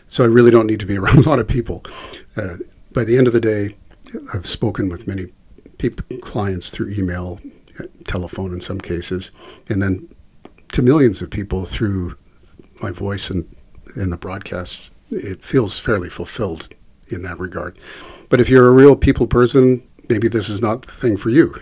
So 0.08 0.24
I 0.24 0.28
really 0.28 0.52
don't 0.52 0.68
need 0.68 0.80
to 0.80 0.86
be 0.86 0.98
around 1.00 1.26
a 1.26 1.30
lot 1.30 1.40
of 1.40 1.48
people. 1.48 1.84
Uh, 2.36 2.58
by 2.94 3.04
the 3.04 3.18
end 3.18 3.28
of 3.28 3.34
the 3.34 3.42
day, 3.42 3.76
I've 4.34 4.46
spoken 4.46 4.90
with 4.90 5.08
many 5.08 5.28
people, 5.78 6.06
clients 6.20 6.70
through 6.70 6.92
email, 6.92 7.40
telephone 8.08 8.54
in 8.54 8.62
some 8.62 8.80
cases, 8.80 9.32
and 9.68 9.82
then 9.82 10.08
to 10.72 10.82
millions 10.82 11.22
of 11.22 11.30
people 11.30 11.66
through 11.66 12.18
my 12.82 12.92
voice 12.92 13.30
and 13.30 13.46
in 13.96 14.10
the 14.10 14.18
broadcasts. 14.18 14.92
It 15.12 15.44
feels 15.44 15.80
fairly 15.80 16.10
fulfilled 16.10 16.70
in 17.08 17.22
that 17.24 17.40
regard. 17.40 17.80
But 18.30 18.42
if 18.42 18.50
you're 18.50 18.68
a 18.68 18.72
real 18.72 18.96
people 18.96 19.28
person, 19.28 19.84
maybe 20.10 20.28
this 20.28 20.50
is 20.50 20.62
not 20.62 20.82
the 20.84 20.92
thing 20.92 21.18
for 21.18 21.30
you. 21.30 21.56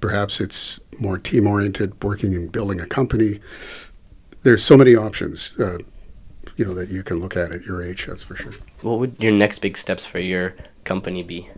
Perhaps 0.00 0.40
it's 0.40 0.78
more 1.00 1.18
team 1.18 1.46
oriented, 1.46 2.02
working 2.04 2.34
and 2.34 2.52
building 2.52 2.80
a 2.80 2.86
company. 2.86 3.40
There's 4.42 4.62
so 4.62 4.76
many 4.76 4.94
options, 4.94 5.52
uh, 5.58 5.78
you 6.56 6.64
know, 6.64 6.74
that 6.74 6.88
you 6.88 7.02
can 7.02 7.18
look 7.18 7.36
at 7.36 7.52
at 7.52 7.64
your 7.64 7.82
age. 7.82 8.06
That's 8.06 8.22
for 8.22 8.34
sure. 8.34 8.52
What 8.82 8.98
would 8.98 9.16
your 9.22 9.32
next 9.32 9.60
big 9.60 9.76
steps 9.76 10.06
for 10.06 10.18
your 10.18 10.54
company 10.84 11.22
be? 11.22 11.48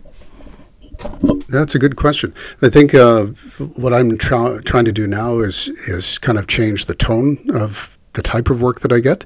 That's 1.47 1.75
a 1.75 1.79
good 1.79 1.95
question. 1.95 2.33
I 2.61 2.69
think 2.69 2.93
uh, 2.93 3.27
what 3.75 3.93
I'm 3.93 4.17
tra- 4.17 4.61
trying 4.61 4.85
to 4.85 4.91
do 4.91 5.07
now 5.07 5.39
is 5.39 5.69
is 5.87 6.17
kind 6.19 6.37
of 6.37 6.47
change 6.47 6.85
the 6.85 6.95
tone 6.95 7.37
of 7.53 7.97
the 8.13 8.21
type 8.21 8.49
of 8.49 8.61
work 8.61 8.81
that 8.81 8.91
I 8.91 8.99
get. 8.99 9.25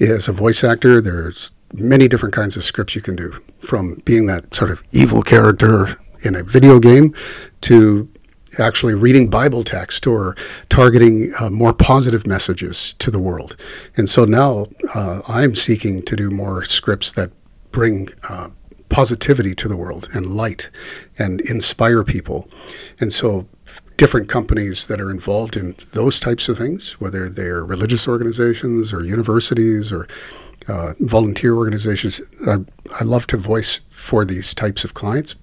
As 0.00 0.28
a 0.28 0.32
voice 0.32 0.64
actor, 0.64 1.00
there's 1.00 1.52
many 1.74 2.06
different 2.06 2.34
kinds 2.34 2.56
of 2.56 2.64
scripts 2.64 2.94
you 2.94 3.02
can 3.02 3.16
do, 3.16 3.32
from 3.60 4.00
being 4.04 4.26
that 4.26 4.54
sort 4.54 4.70
of 4.70 4.86
evil 4.92 5.22
character 5.22 5.88
in 6.22 6.36
a 6.36 6.42
video 6.42 6.78
game 6.78 7.14
to 7.62 8.08
actually 8.58 8.94
reading 8.94 9.28
Bible 9.28 9.64
text 9.64 10.06
or 10.06 10.36
targeting 10.68 11.32
uh, 11.40 11.50
more 11.50 11.72
positive 11.72 12.26
messages 12.26 12.94
to 12.94 13.10
the 13.10 13.18
world. 13.18 13.56
And 13.96 14.08
so 14.08 14.24
now 14.24 14.66
uh, 14.94 15.20
I'm 15.26 15.56
seeking 15.56 16.02
to 16.02 16.16
do 16.16 16.30
more 16.30 16.62
scripts 16.64 17.12
that 17.12 17.30
bring 17.70 18.08
uh, 18.28 18.50
positivity 18.88 19.54
to 19.54 19.68
the 19.68 19.76
world 19.76 20.08
and 20.12 20.26
light 20.26 20.70
and 21.18 21.40
inspire 21.42 22.04
people. 22.04 22.48
And 23.00 23.12
so 23.12 23.48
different 23.96 24.28
companies 24.28 24.86
that 24.86 25.00
are 25.00 25.10
involved 25.10 25.56
in 25.56 25.74
those 25.92 26.20
types 26.20 26.48
of 26.48 26.58
things, 26.58 27.00
whether 27.00 27.28
they're 27.28 27.64
religious 27.64 28.06
organizations 28.06 28.92
or 28.92 29.04
universities 29.04 29.92
or 29.92 30.06
uh, 30.68 30.92
volunteer 31.00 31.54
organizations, 31.54 32.20
I, 32.46 32.58
I 33.00 33.04
love 33.04 33.26
to 33.28 33.36
voice 33.36 33.80
for 33.90 34.24
these 34.24 34.54
types 34.54 34.84
of 34.84 34.94
clients 34.94 35.34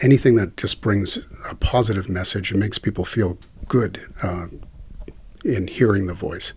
anything 0.00 0.36
that 0.36 0.56
just 0.56 0.80
brings 0.80 1.18
a 1.50 1.54
positive 1.54 2.08
message 2.08 2.50
and 2.50 2.60
makes 2.60 2.78
people 2.78 3.04
feel 3.04 3.38
good 3.68 4.02
uh, 4.22 4.46
in 5.44 5.68
hearing 5.68 6.06
the 6.06 6.14
voice. 6.14 6.52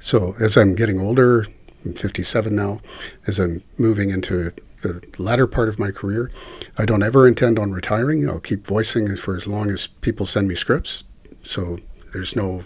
So 0.00 0.34
as 0.40 0.56
I'm 0.56 0.74
getting 0.74 1.00
older, 1.00 1.46
I'm 1.84 1.94
57 1.94 2.54
now, 2.54 2.80
as 3.26 3.38
I'm 3.38 3.62
moving 3.78 4.10
into 4.10 4.52
the 4.82 5.04
latter 5.18 5.46
part 5.46 5.68
of 5.68 5.78
my 5.78 5.90
career, 5.90 6.30
I 6.76 6.84
don't 6.84 7.02
ever 7.02 7.26
intend 7.26 7.58
on 7.58 7.72
retiring. 7.72 8.28
I'll 8.28 8.40
keep 8.40 8.66
voicing 8.66 9.16
for 9.16 9.34
as 9.34 9.46
long 9.46 9.70
as 9.70 9.86
people 9.86 10.24
send 10.24 10.48
me 10.48 10.54
scripts. 10.54 11.04
So 11.42 11.78
there's 12.12 12.36
no 12.36 12.64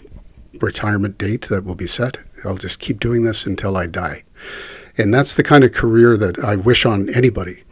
retirement 0.61 1.17
date 1.17 1.47
that 1.49 1.63
will 1.63 1.75
be 1.75 1.87
set. 1.87 2.17
I'll 2.45 2.57
just 2.57 2.79
keep 2.79 2.99
doing 2.99 3.23
this 3.23 3.45
until 3.45 3.75
I 3.75 3.87
die. 3.87 4.23
And 4.97 5.13
that's 5.13 5.33
the 5.33 5.43
kind 5.43 5.63
of 5.63 5.73
career 5.73 6.15
that 6.17 6.37
I 6.39 6.55
wish 6.55 6.85
on 6.85 7.09
anybody 7.13 7.63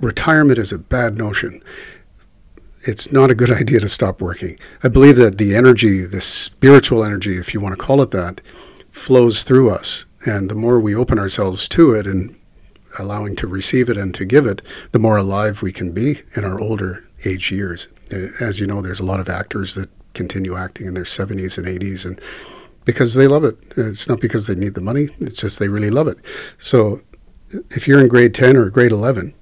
retirement 0.00 0.58
is 0.58 0.72
a 0.72 0.78
bad 0.78 1.18
notion. 1.18 1.62
It's 2.82 3.12
not 3.12 3.30
a 3.30 3.34
good 3.34 3.50
idea 3.62 3.80
to 3.80 3.88
stop 3.88 4.20
working. 4.20 4.58
I 4.82 4.88
believe 4.88 5.16
that 5.16 5.38
the 5.38 5.54
energy, 5.54 6.02
the 6.02 6.20
spiritual 6.20 7.04
energy, 7.04 7.32
if 7.32 7.54
you 7.54 7.60
want 7.60 7.78
to 7.78 7.84
call 7.84 8.00
it 8.02 8.10
that, 8.10 8.40
flows 8.90 9.42
through 9.42 9.70
us. 9.70 10.04
And 10.24 10.50
the 10.50 10.54
more 10.54 10.80
we 10.80 10.94
open 10.94 11.18
ourselves 11.18 11.68
to 11.68 11.92
it 11.92 12.06
and 12.06 12.36
allowing 12.98 13.36
to 13.36 13.46
receive 13.46 13.88
it 13.88 13.96
and 13.96 14.14
to 14.14 14.24
give 14.24 14.46
it, 14.46 14.62
the 14.92 14.98
more 14.98 15.16
alive 15.16 15.62
we 15.62 15.72
can 15.72 15.92
be 15.92 16.22
in 16.34 16.44
our 16.44 16.60
older 16.60 17.04
age 17.24 17.52
years. 17.52 17.88
Uh, 18.12 18.28
as 18.40 18.58
you 18.58 18.66
know, 18.66 18.82
there's 18.82 19.00
a 19.00 19.04
lot 19.04 19.20
of 19.20 19.28
actors 19.28 19.74
that 19.74 19.88
continue 20.14 20.56
acting 20.56 20.86
in 20.86 20.94
their 20.94 21.04
70s 21.04 21.58
and 21.58 21.66
80s 21.66 22.04
and 22.04 22.20
because 22.84 23.14
they 23.14 23.28
love 23.28 23.44
it. 23.44 23.56
It's 23.76 24.08
not 24.08 24.20
because 24.20 24.46
they 24.46 24.54
need 24.54 24.74
the 24.74 24.80
money, 24.80 25.08
it's 25.20 25.40
just 25.40 25.58
they 25.58 25.68
really 25.68 25.90
love 25.90 26.08
it. 26.08 26.18
So 26.58 27.02
if 27.70 27.86
you're 27.86 28.00
in 28.00 28.08
grade 28.08 28.34
10 28.34 28.56
or 28.56 28.70
grade 28.70 28.92
11 28.92 29.34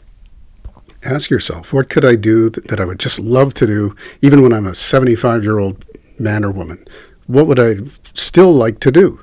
ask 1.07 1.31
yourself, 1.31 1.73
what 1.73 1.89
could 1.89 2.05
I 2.05 2.17
do 2.17 2.51
that, 2.51 2.81
I 2.81 2.85
would 2.85 2.99
just 2.99 3.21
love 3.21 3.55
to 3.55 3.67
do, 3.67 3.95
even 4.21 4.43
when 4.43 4.53
I'm 4.53 4.67
a 4.67 4.75
75 4.75 5.43
year 5.43 5.59
old 5.59 5.85
man 6.19 6.45
or 6.45 6.51
woman? 6.51 6.85
What 7.27 7.47
would 7.47 7.61
I 7.61 7.77
still 8.15 8.53
like 8.53 8.81
to 8.81 8.91
do? 8.91 9.21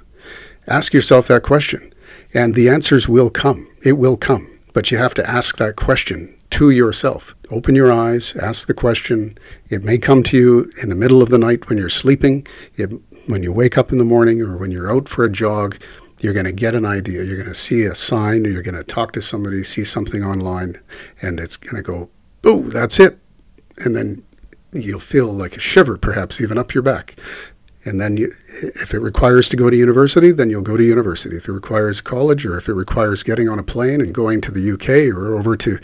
Ask 0.68 0.94
yourself 0.94 1.28
that 1.28 1.44
question, 1.44 1.94
and 2.34 2.56
the 2.56 2.70
answers 2.70 3.08
will 3.08 3.30
come. 3.30 3.68
It 3.84 3.94
will 3.94 4.18
come, 4.18 4.50
but 4.74 4.92
you 4.92 4.98
have 4.98 5.14
to 5.16 5.30
ask 5.30 5.58
that 5.58 5.76
question 5.76 6.38
to 6.52 6.70
yourself. 6.70 7.36
Open 7.50 7.76
your 7.76 7.92
eyes, 7.92 8.36
ask 8.36 8.68
the 8.68 8.74
question. 8.74 9.38
It 9.70 9.84
may 9.84 9.98
come 9.98 10.24
to 10.24 10.38
you 10.38 10.72
in 10.82 10.90
the 10.90 10.96
middle 10.96 11.22
of 11.22 11.30
the 11.30 11.38
night 11.38 11.68
when 11.68 11.78
you're 11.78 11.90
sleeping, 11.90 12.48
it, 12.76 12.92
when 13.28 13.44
you 13.44 13.52
wake 13.52 13.78
up 13.78 13.92
in 13.92 13.98
the 13.98 14.04
morning, 14.04 14.42
or 14.42 14.58
when 14.58 14.72
you're 14.72 14.92
out 14.92 15.10
for 15.10 15.24
a 15.24 15.32
jog 15.32 15.78
you're 16.24 16.34
going 16.34 16.46
to 16.46 16.54
get 16.54 16.74
an 16.74 16.86
idea. 16.86 17.24
You're 17.24 17.38
going 17.38 17.50
to 17.50 17.54
see 17.54 17.84
a 17.84 17.94
sign, 17.94 18.46
you're 18.46 18.64
going 18.64 18.76
to 18.76 18.84
talk 18.84 19.12
to 19.14 19.22
somebody, 19.22 19.64
see 19.64 19.84
something 19.84 20.24
online, 20.24 20.80
and 21.22 21.40
it's 21.40 21.58
going 21.58 21.76
to 21.76 21.82
go, 21.82 22.10
oh, 22.46 22.62
that's 22.62 23.00
it. 23.00 23.20
And 23.78 23.96
then 23.96 24.24
you'll 24.72 25.00
feel 25.00 25.32
like 25.32 25.58
a 25.58 25.60
shiver, 25.60 25.98
perhaps 25.98 26.40
even 26.40 26.58
up 26.58 26.74
your 26.74 26.84
back. 26.84 27.16
And 27.86 28.00
then, 28.00 28.16
you, 28.16 28.34
if 28.62 28.94
it 28.94 29.00
requires 29.00 29.50
to 29.50 29.58
go 29.58 29.70
to 29.70 29.76
university, 29.76 30.32
then 30.32 30.50
you'll 30.50 30.62
go 30.62 30.78
to 30.78 30.84
university. 30.84 31.36
If 31.36 31.50
it 31.50 31.52
requires 31.52 32.00
college, 32.00 32.46
or 32.46 32.58
if 32.58 32.70
it 32.70 32.74
requires 32.74 33.24
getting 33.24 33.50
on 33.50 33.60
a 33.60 33.64
plane 33.64 34.00
and 34.00 34.14
going 34.14 34.40
to 34.42 34.52
the 34.52 34.72
UK 34.72 35.14
or 35.14 35.36
over 35.36 35.58
to 35.58 35.80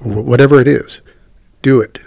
whatever 0.00 0.60
it 0.60 0.66
is, 0.66 1.02
do 1.62 1.80
it. 1.80 2.00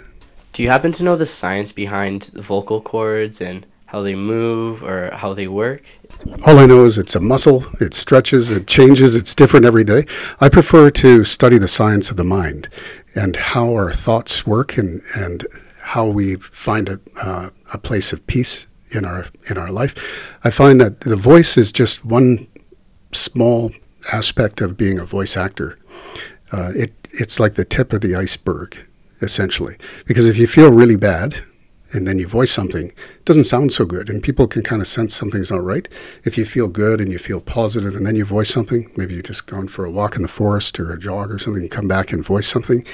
Do 0.52 0.62
you 0.62 0.68
happen 0.68 0.92
to 0.92 1.04
know 1.04 1.16
the 1.16 1.24
science 1.24 1.72
behind 1.72 2.22
the 2.34 2.42
vocal 2.42 2.82
cords 2.82 3.40
and 3.40 3.64
how 3.86 4.02
they 4.02 4.14
move 4.14 4.82
or 4.82 5.10
how 5.14 5.32
they 5.32 5.48
work? 5.48 5.82
All 6.46 6.58
I 6.58 6.66
know 6.66 6.84
is 6.84 6.98
it's 6.98 7.14
a 7.14 7.20
muscle, 7.20 7.64
it 7.80 7.94
stretches, 7.94 8.50
it 8.50 8.66
changes, 8.66 9.14
it's 9.14 9.34
different 9.34 9.64
every 9.64 9.84
day. 9.84 10.04
I 10.40 10.48
prefer 10.48 10.90
to 10.90 11.24
study 11.24 11.58
the 11.58 11.68
science 11.68 12.10
of 12.10 12.16
the 12.16 12.24
mind 12.24 12.68
and 13.14 13.36
how 13.36 13.72
our 13.72 13.92
thoughts 13.92 14.46
work 14.46 14.76
and, 14.76 15.00
and 15.16 15.46
how 15.80 16.06
we 16.06 16.36
find 16.36 16.88
a, 16.88 17.00
uh, 17.22 17.50
a 17.72 17.78
place 17.78 18.12
of 18.12 18.26
peace 18.26 18.66
in 18.90 19.04
our 19.04 19.26
in 19.48 19.58
our 19.58 19.70
life. 19.70 19.94
I 20.42 20.50
find 20.50 20.80
that 20.80 21.00
the 21.00 21.16
voice 21.16 21.56
is 21.56 21.72
just 21.72 22.04
one 22.04 22.48
small 23.12 23.70
aspect 24.12 24.60
of 24.60 24.76
being 24.76 24.98
a 24.98 25.04
voice 25.04 25.36
actor. 25.36 25.78
Uh, 26.52 26.72
it 26.74 26.92
it's 27.12 27.38
like 27.38 27.54
the 27.54 27.64
tip 27.64 27.92
of 27.92 28.00
the 28.00 28.14
iceberg, 28.14 28.86
essentially. 29.20 29.76
Because 30.06 30.26
if 30.26 30.38
you 30.38 30.46
feel 30.46 30.70
really 30.72 30.96
bad, 30.96 31.42
and 31.92 32.06
then 32.06 32.18
you 32.18 32.26
voice 32.26 32.50
something, 32.50 32.88
it 32.88 33.24
doesn't 33.24 33.44
sound 33.44 33.72
so 33.72 33.84
good. 33.84 34.10
And 34.10 34.22
people 34.22 34.46
can 34.46 34.62
kind 34.62 34.82
of 34.82 34.88
sense 34.88 35.14
something's 35.14 35.50
not 35.50 35.64
right. 35.64 35.88
If 36.24 36.36
you 36.36 36.44
feel 36.44 36.68
good 36.68 37.00
and 37.00 37.10
you 37.10 37.18
feel 37.18 37.40
positive 37.40 37.94
and 37.94 38.06
then 38.06 38.16
you 38.16 38.24
voice 38.24 38.50
something, 38.50 38.90
maybe 38.96 39.14
you're 39.14 39.22
just 39.22 39.46
going 39.46 39.68
for 39.68 39.84
a 39.84 39.90
walk 39.90 40.16
in 40.16 40.22
the 40.22 40.28
forest 40.28 40.78
or 40.78 40.92
a 40.92 40.98
jog 40.98 41.30
or 41.30 41.38
something, 41.38 41.62
and 41.62 41.70
come 41.70 41.88
back 41.88 42.12
and 42.12 42.24
voice 42.24 42.46
something, 42.46 42.84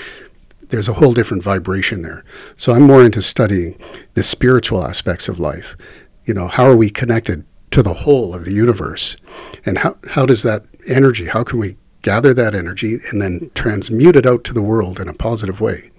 there's 0.69 0.89
a 0.89 0.95
whole 0.95 1.13
different 1.13 1.43
vibration 1.43 2.03
there. 2.03 2.25
So 2.57 2.73
I'm 2.73 2.83
more 2.83 3.05
into 3.05 3.23
studying 3.23 3.79
the 4.15 4.23
spiritual 4.23 4.85
aspects 4.85 5.29
of 5.29 5.41
life. 5.41 5.77
You 6.25 6.35
know, 6.35 6.49
how 6.49 6.65
are 6.65 6.77
we 6.77 6.91
connected 6.91 7.45
to 7.73 7.83
the 7.83 7.95
whole 7.95 8.35
of 8.35 8.45
the 8.45 8.53
universe? 8.53 9.17
And 9.67 9.79
how, 9.79 9.97
how 10.11 10.27
does 10.27 10.43
that 10.43 10.65
energy, 10.87 11.27
how 11.27 11.45
can 11.45 11.59
we 11.59 11.77
gather 12.03 12.35
that 12.35 12.55
energy 12.55 12.99
and 13.11 13.21
then 13.21 13.51
transmute 13.55 14.17
it 14.17 14.27
out 14.27 14.45
to 14.45 14.53
the 14.53 14.63
world 14.63 15.01
in 15.01 15.09
a 15.09 15.15
positive 15.15 15.61
way? 15.61 15.91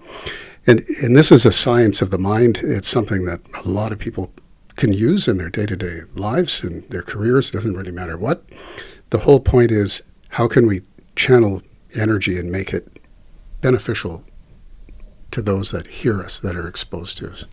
And, 0.66 0.84
and 1.02 1.16
this 1.16 1.30
is 1.30 1.46
a 1.46 1.52
science 1.52 2.02
of 2.02 2.10
the 2.10 2.18
mind. 2.18 2.60
It's 2.62 2.88
something 2.88 3.24
that 3.24 3.40
a 3.64 3.68
lot 3.68 3.92
of 3.92 3.98
people 3.98 4.32
can 4.74 4.92
use 4.92 5.28
in 5.28 5.38
their 5.38 5.48
day 5.48 5.66
to 5.66 5.76
day 5.76 6.00
lives 6.14 6.62
and 6.62 6.88
their 6.90 7.02
careers. 7.02 7.50
It 7.50 7.52
doesn't 7.52 7.76
really 7.76 7.92
matter 7.92 8.16
what. 8.16 8.44
The 9.10 9.18
whole 9.18 9.40
point 9.40 9.70
is 9.70 10.02
how 10.30 10.48
can 10.48 10.66
we 10.66 10.82
channel 11.14 11.62
energy 11.94 12.38
and 12.38 12.50
make 12.50 12.72
it 12.72 13.00
beneficial 13.60 14.24
to 15.30 15.42
those 15.42 15.70
that 15.70 15.86
hear 15.86 16.20
us, 16.20 16.38
that 16.40 16.56
are 16.56 16.68
exposed 16.68 17.18
to 17.18 17.30
us. 17.30 17.44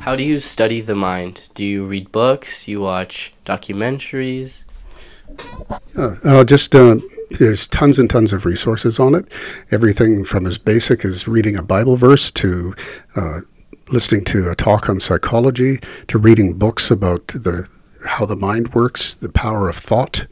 How 0.00 0.16
do 0.16 0.22
you 0.22 0.40
study 0.40 0.80
the 0.80 0.94
mind? 0.94 1.48
Do 1.54 1.64
you 1.64 1.84
read 1.84 2.10
books? 2.12 2.68
You 2.68 2.80
watch 2.80 3.34
documentaries? 3.44 4.64
Yeah, 5.96 6.16
uh, 6.24 6.44
just 6.44 6.74
uh, 6.74 6.96
there's 7.38 7.66
tons 7.68 7.98
and 7.98 8.08
tons 8.08 8.32
of 8.32 8.44
resources 8.44 8.98
on 8.98 9.14
it. 9.14 9.32
Everything 9.70 10.24
from 10.24 10.46
as 10.46 10.58
basic 10.58 11.04
as 11.04 11.28
reading 11.28 11.56
a 11.56 11.62
Bible 11.62 11.96
verse 11.96 12.30
to 12.32 12.74
uh, 13.16 13.40
listening 13.90 14.24
to 14.24 14.50
a 14.50 14.54
talk 14.54 14.88
on 14.88 15.00
psychology 15.00 15.78
to 16.08 16.18
reading 16.18 16.54
books 16.54 16.90
about 16.90 17.26
the 17.28 17.68
how 18.06 18.24
the 18.24 18.36
mind 18.36 18.72
works, 18.72 19.14
the 19.14 19.28
power 19.28 19.68
of 19.68 19.76
thought, 19.76 20.26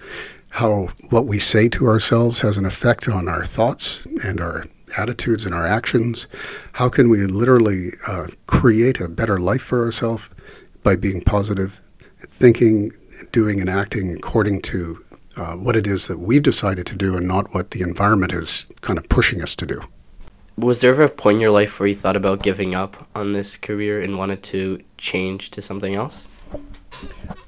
how 0.50 0.88
what 1.10 1.26
we 1.26 1.38
say 1.38 1.68
to 1.68 1.86
ourselves 1.86 2.40
has 2.40 2.56
an 2.56 2.64
effect 2.64 3.08
on 3.08 3.28
our 3.28 3.44
thoughts 3.44 4.06
and 4.24 4.40
our 4.40 4.64
attitudes 4.96 5.44
and 5.44 5.54
our 5.54 5.66
actions. 5.66 6.26
How 6.72 6.88
can 6.88 7.10
we 7.10 7.26
literally 7.26 7.92
uh, 8.06 8.28
create 8.46 9.00
a 9.00 9.08
better 9.08 9.38
life 9.38 9.62
for 9.62 9.84
ourselves 9.84 10.30
by 10.82 10.96
being 10.96 11.20
positive, 11.20 11.82
thinking, 12.20 12.92
doing, 13.32 13.60
and 13.60 13.68
acting 13.68 14.14
according 14.14 14.62
to 14.62 15.04
uh, 15.36 15.52
what 15.54 15.76
it 15.76 15.86
is 15.86 16.08
that 16.08 16.18
we've 16.18 16.42
decided 16.42 16.86
to 16.86 16.96
do 16.96 17.16
and 17.16 17.26
not 17.26 17.54
what 17.54 17.70
the 17.70 17.80
environment 17.80 18.32
is 18.32 18.68
kind 18.80 18.98
of 18.98 19.08
pushing 19.08 19.42
us 19.42 19.54
to 19.56 19.66
do. 19.66 19.80
Was 20.56 20.80
there 20.80 20.90
ever 20.90 21.04
a 21.04 21.08
point 21.08 21.36
in 21.36 21.40
your 21.40 21.52
life 21.52 21.78
where 21.78 21.88
you 21.88 21.94
thought 21.94 22.16
about 22.16 22.42
giving 22.42 22.74
up 22.74 23.08
on 23.14 23.32
this 23.32 23.56
career 23.56 24.02
and 24.02 24.18
wanted 24.18 24.42
to 24.44 24.82
change 24.96 25.50
to 25.52 25.62
something 25.62 25.94
else? 25.94 26.26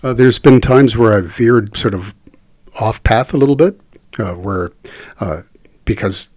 Uh, 0.03 0.13
there's 0.13 0.39
been 0.39 0.61
times 0.61 0.97
where 0.97 1.13
I've 1.13 1.27
veered 1.27 1.77
sort 1.77 1.95
of 1.95 2.15
off 2.79 3.03
path 3.03 3.35
a 3.35 3.37
little 3.37 3.57
bit, 3.57 3.81
uh, 4.19 4.35
where 4.35 4.71
uh, 5.19 5.43
because 5.85 6.31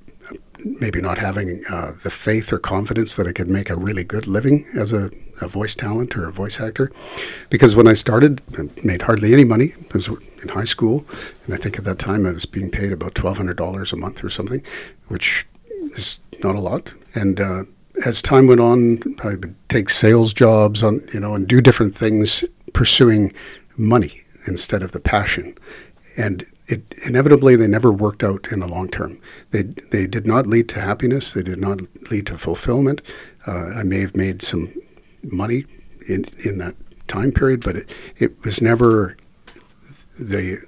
maybe 0.66 1.02
not 1.02 1.18
having 1.18 1.64
uh, 1.70 1.92
the 2.04 2.10
faith 2.10 2.52
or 2.52 2.58
confidence 2.58 3.16
that 3.16 3.28
I 3.28 3.34
could 3.34 3.50
make 3.50 3.70
a 3.70 3.76
really 3.76 4.04
good 4.04 4.28
living 4.28 4.66
as 4.76 4.94
a 4.94 5.12
a 5.44 5.48
voice 5.48 5.76
talent 5.76 6.16
or 6.18 6.28
a 6.28 6.32
voice 6.32 6.60
actor. 6.60 6.92
Because 7.50 7.76
when 7.76 7.88
I 7.88 7.94
started, 7.94 8.42
I 8.58 8.70
made 8.84 9.04
hardly 9.04 9.34
any 9.34 9.44
money. 9.44 9.74
I 9.94 9.94
was 9.94 10.08
in 10.42 10.50
high 10.50 10.64
school, 10.64 11.06
and 11.46 11.54
I 11.54 11.58
think 11.58 11.78
at 11.78 11.86
that 11.86 12.00
time 12.00 12.26
I 12.26 12.32
was 12.32 12.46
being 12.46 12.72
paid 12.72 12.92
about 12.92 13.14
$1,200 13.14 13.94
a 13.94 13.96
month 13.96 14.24
or 14.24 14.30
something, 14.30 14.64
which 15.08 15.46
is 15.96 16.20
not 16.44 16.56
a 16.56 16.62
lot. 16.62 16.94
And 17.14 17.40
uh, 17.40 17.64
as 18.06 18.22
time 18.22 18.48
went 18.48 18.62
on, 18.62 18.98
I 19.24 19.36
would 19.36 19.56
take 19.70 19.90
sales 19.90 20.34
jobs 20.34 20.84
on, 20.84 21.02
you 21.14 21.20
know, 21.20 21.36
and 21.36 21.48
do 21.48 21.62
different 21.62 21.94
things 21.94 22.44
pursuing 22.74 23.34
money 23.78 24.24
instead 24.48 24.82
of 24.84 24.92
the 24.92 25.00
passion. 25.00 25.56
And 26.18 26.46
it 26.68 26.96
inevitably 27.06 27.56
they 27.56 27.68
never 27.68 27.92
worked 27.92 28.24
out 28.24 28.52
in 28.52 28.60
the 28.60 28.68
long 28.68 28.90
term. 28.90 29.20
They 29.52 29.64
they 29.64 30.08
did 30.08 30.26
not 30.26 30.48
lead 30.48 30.70
to 30.70 30.82
happiness. 30.82 31.34
They 31.34 31.44
did 31.44 31.60
not 31.60 31.82
lead 32.10 32.28
to 32.28 32.38
fulfillment. 32.38 33.02
Uh, 33.46 33.72
I 33.76 33.84
may 33.84 34.00
have 34.00 34.16
made 34.16 34.42
some 34.42 34.74
money 35.24 35.66
in 36.08 36.26
in 36.44 36.58
that 36.60 36.76
time 37.08 37.32
period, 37.32 37.64
but 37.64 37.76
it, 37.76 37.92
it 38.18 38.44
was 38.44 38.62
never 38.62 39.18
the 40.20 40.60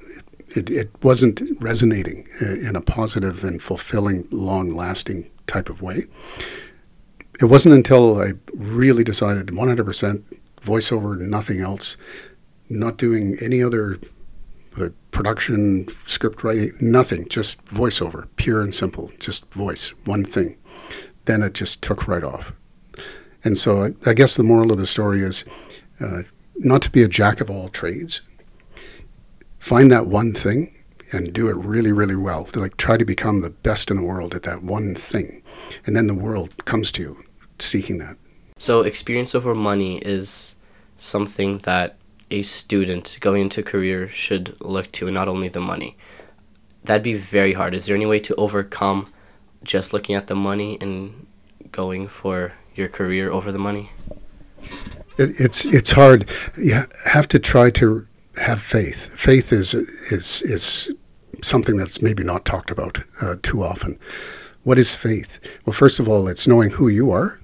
it, 0.55 0.69
it 0.69 0.91
wasn't 1.03 1.41
resonating 1.59 2.27
in 2.39 2.75
a 2.75 2.81
positive 2.81 3.43
and 3.43 3.61
fulfilling, 3.61 4.27
long 4.31 4.73
lasting 4.75 5.29
type 5.47 5.69
of 5.69 5.81
way. 5.81 6.05
It 7.39 7.45
wasn't 7.45 7.75
until 7.75 8.21
I 8.21 8.33
really 8.53 9.03
decided 9.03 9.47
100% 9.47 10.23
voiceover, 10.61 11.19
nothing 11.19 11.59
else, 11.59 11.97
not 12.69 12.97
doing 12.97 13.37
any 13.41 13.61
other 13.61 13.99
uh, 14.79 14.89
production, 15.11 15.87
script 16.05 16.43
writing, 16.43 16.71
nothing, 16.79 17.27
just 17.29 17.63
voiceover, 17.65 18.27
pure 18.37 18.61
and 18.61 18.73
simple, 18.73 19.11
just 19.19 19.53
voice, 19.53 19.89
one 20.05 20.23
thing. 20.23 20.57
Then 21.25 21.41
it 21.41 21.53
just 21.53 21.81
took 21.81 22.07
right 22.07 22.23
off. 22.23 22.53
And 23.45 23.57
so 23.57 23.83
I, 23.85 24.09
I 24.09 24.13
guess 24.13 24.35
the 24.35 24.43
moral 24.43 24.71
of 24.71 24.79
the 24.79 24.87
story 24.87 25.21
is 25.21 25.45
uh, 26.01 26.23
not 26.57 26.81
to 26.81 26.89
be 26.89 27.03
a 27.03 27.07
jack 27.07 27.39
of 27.39 27.49
all 27.49 27.69
trades, 27.69 28.21
find 29.59 29.89
that 29.91 30.07
one 30.07 30.33
thing 30.33 30.73
and 31.11 31.31
do 31.31 31.47
it 31.47 31.55
really, 31.55 31.91
really 31.91 32.15
well. 32.15 32.49
Like 32.55 32.75
try 32.75 32.97
to 32.97 33.05
become 33.05 33.41
the 33.41 33.51
best 33.51 33.91
in 33.91 33.97
the 33.97 34.05
world 34.05 34.33
at 34.33 34.43
that 34.43 34.63
one 34.63 34.95
thing, 34.95 35.43
and 35.85 35.95
then 35.95 36.07
the 36.07 36.15
world 36.15 36.65
comes 36.65 36.91
to 36.93 37.01
you 37.01 37.23
seeking 37.59 37.99
that. 37.99 38.17
So 38.57 38.81
experience 38.81 39.35
over 39.35 39.53
money 39.53 39.99
is 39.99 40.55
something 40.97 41.59
that 41.59 41.97
a 42.31 42.41
student 42.41 43.17
going 43.21 43.43
into 43.43 43.61
a 43.61 43.63
career 43.63 44.07
should 44.07 44.59
look 44.59 44.91
to, 44.93 45.07
and 45.07 45.13
not 45.13 45.27
only 45.27 45.47
the 45.47 45.61
money. 45.61 45.95
That'd 46.83 47.03
be 47.03 47.13
very 47.13 47.53
hard. 47.53 47.73
Is 47.73 47.85
there 47.85 47.95
any 47.95 48.05
way 48.05 48.19
to 48.19 48.35
overcome 48.35 49.11
just 49.63 49.93
looking 49.93 50.15
at 50.15 50.27
the 50.27 50.35
money 50.35 50.77
and 50.81 51.27
going 51.75 52.07
for 52.07 52.53
your 52.73 52.87
career 52.87 53.31
over 53.31 53.51
the 53.51 53.59
money? 53.59 53.91
It, 55.17 55.39
it's 55.39 55.65
it's 55.65 55.91
hard. 55.91 56.29
You 56.57 56.81
have 57.05 57.27
to 57.29 57.39
try 57.39 57.69
to 57.71 58.07
have 58.41 58.61
faith. 58.61 59.09
Faith 59.17 59.51
is 59.51 59.73
is 59.73 60.41
is 60.43 60.95
something 61.43 61.77
that's 61.77 62.01
maybe 62.01 62.23
not 62.23 62.45
talked 62.45 62.71
about 62.71 63.03
uh, 63.21 63.35
too 63.43 63.63
often. 63.63 63.99
What 64.63 64.79
is 64.79 64.95
faith? 64.95 65.39
Well, 65.65 65.73
first 65.73 65.99
of 65.99 66.09
all, 66.09 66.27
it's 66.27 66.47
knowing 66.47 66.71
who 66.71 66.87
you 66.87 67.11
are, 67.11 67.39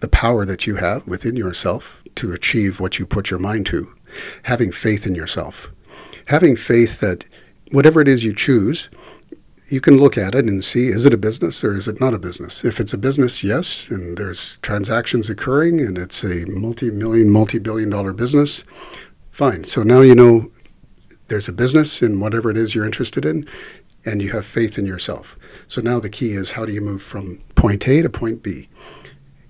the 0.00 0.08
power 0.08 0.44
that 0.44 0.66
you 0.66 0.76
have 0.76 1.06
within 1.06 1.36
yourself 1.36 2.02
to 2.16 2.32
achieve 2.32 2.80
what 2.80 2.98
you 2.98 3.06
put 3.06 3.30
your 3.30 3.40
mind 3.40 3.66
to, 3.66 3.92
having 4.42 4.70
faith 4.70 5.06
in 5.06 5.14
yourself, 5.14 5.70
having 6.26 6.54
faith 6.56 7.00
that 7.00 7.24
whatever 7.72 8.00
it 8.00 8.08
is 8.08 8.24
you 8.24 8.34
choose, 8.34 8.90
you 9.68 9.80
can 9.80 9.96
look 9.98 10.18
at 10.18 10.34
it 10.34 10.44
and 10.44 10.62
see 10.62 10.88
is 10.88 11.06
it 11.06 11.14
a 11.14 11.18
business 11.18 11.64
or 11.64 11.74
is 11.74 11.88
it 11.88 12.00
not 12.00 12.14
a 12.14 12.18
business? 12.18 12.64
If 12.64 12.80
it's 12.80 12.92
a 12.92 12.98
business, 12.98 13.42
yes, 13.42 13.88
and 13.90 14.16
there's 14.16 14.58
transactions 14.58 15.30
occurring 15.30 15.80
and 15.80 15.96
it's 15.96 16.22
a 16.22 16.44
multi 16.48 16.90
million, 16.90 17.30
multi 17.30 17.58
billion 17.58 17.90
dollar 17.90 18.12
business, 18.12 18.64
Fine. 19.34 19.64
So 19.64 19.82
now 19.82 20.00
you 20.00 20.14
know 20.14 20.52
there's 21.26 21.48
a 21.48 21.52
business 21.52 22.00
in 22.00 22.20
whatever 22.20 22.52
it 22.52 22.56
is 22.56 22.72
you're 22.72 22.86
interested 22.86 23.24
in, 23.24 23.48
and 24.04 24.22
you 24.22 24.30
have 24.30 24.46
faith 24.46 24.78
in 24.78 24.86
yourself. 24.86 25.36
So 25.66 25.80
now 25.80 25.98
the 25.98 26.08
key 26.08 26.34
is 26.34 26.52
how 26.52 26.64
do 26.64 26.72
you 26.72 26.80
move 26.80 27.02
from 27.02 27.40
point 27.56 27.88
A 27.88 28.00
to 28.02 28.08
point 28.08 28.44
B? 28.44 28.68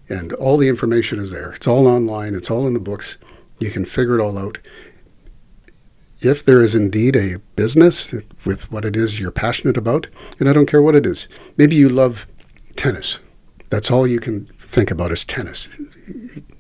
And 0.09 0.33
all 0.33 0.57
the 0.57 0.71
information 0.71 1.19
is 1.19 1.33
there. 1.33 1.53
It's 1.53 1.67
all 1.67 1.87
online, 1.87 2.35
it's 2.35 2.51
all 2.51 2.67
in 2.67 2.73
the 2.73 2.81
books. 2.81 3.19
You 3.59 3.71
can 3.71 3.85
figure 3.85 4.19
it 4.19 4.23
all 4.23 4.39
out. 4.39 4.57
If 6.25 6.43
there 6.43 6.63
is 6.63 6.75
indeed 6.75 7.17
a 7.17 7.39
business 7.55 8.13
with 8.47 8.73
what 8.73 8.87
it 8.87 8.97
is 8.97 9.21
you're 9.21 9.31
passionate 9.31 9.77
about, 9.77 10.07
and 10.41 10.49
I 10.49 10.55
don't 10.55 10.65
care 10.65 10.81
what 10.81 10.95
it 10.95 11.05
is, 11.05 11.29
maybe 11.59 11.77
you 11.77 11.91
love 11.91 12.27
tennis. 12.77 13.21
That's 13.69 13.91
all 13.91 14.07
you 14.07 14.21
can 14.21 14.47
think 14.59 14.91
about 14.91 15.13
is 15.13 15.25
tennis. 15.25 15.69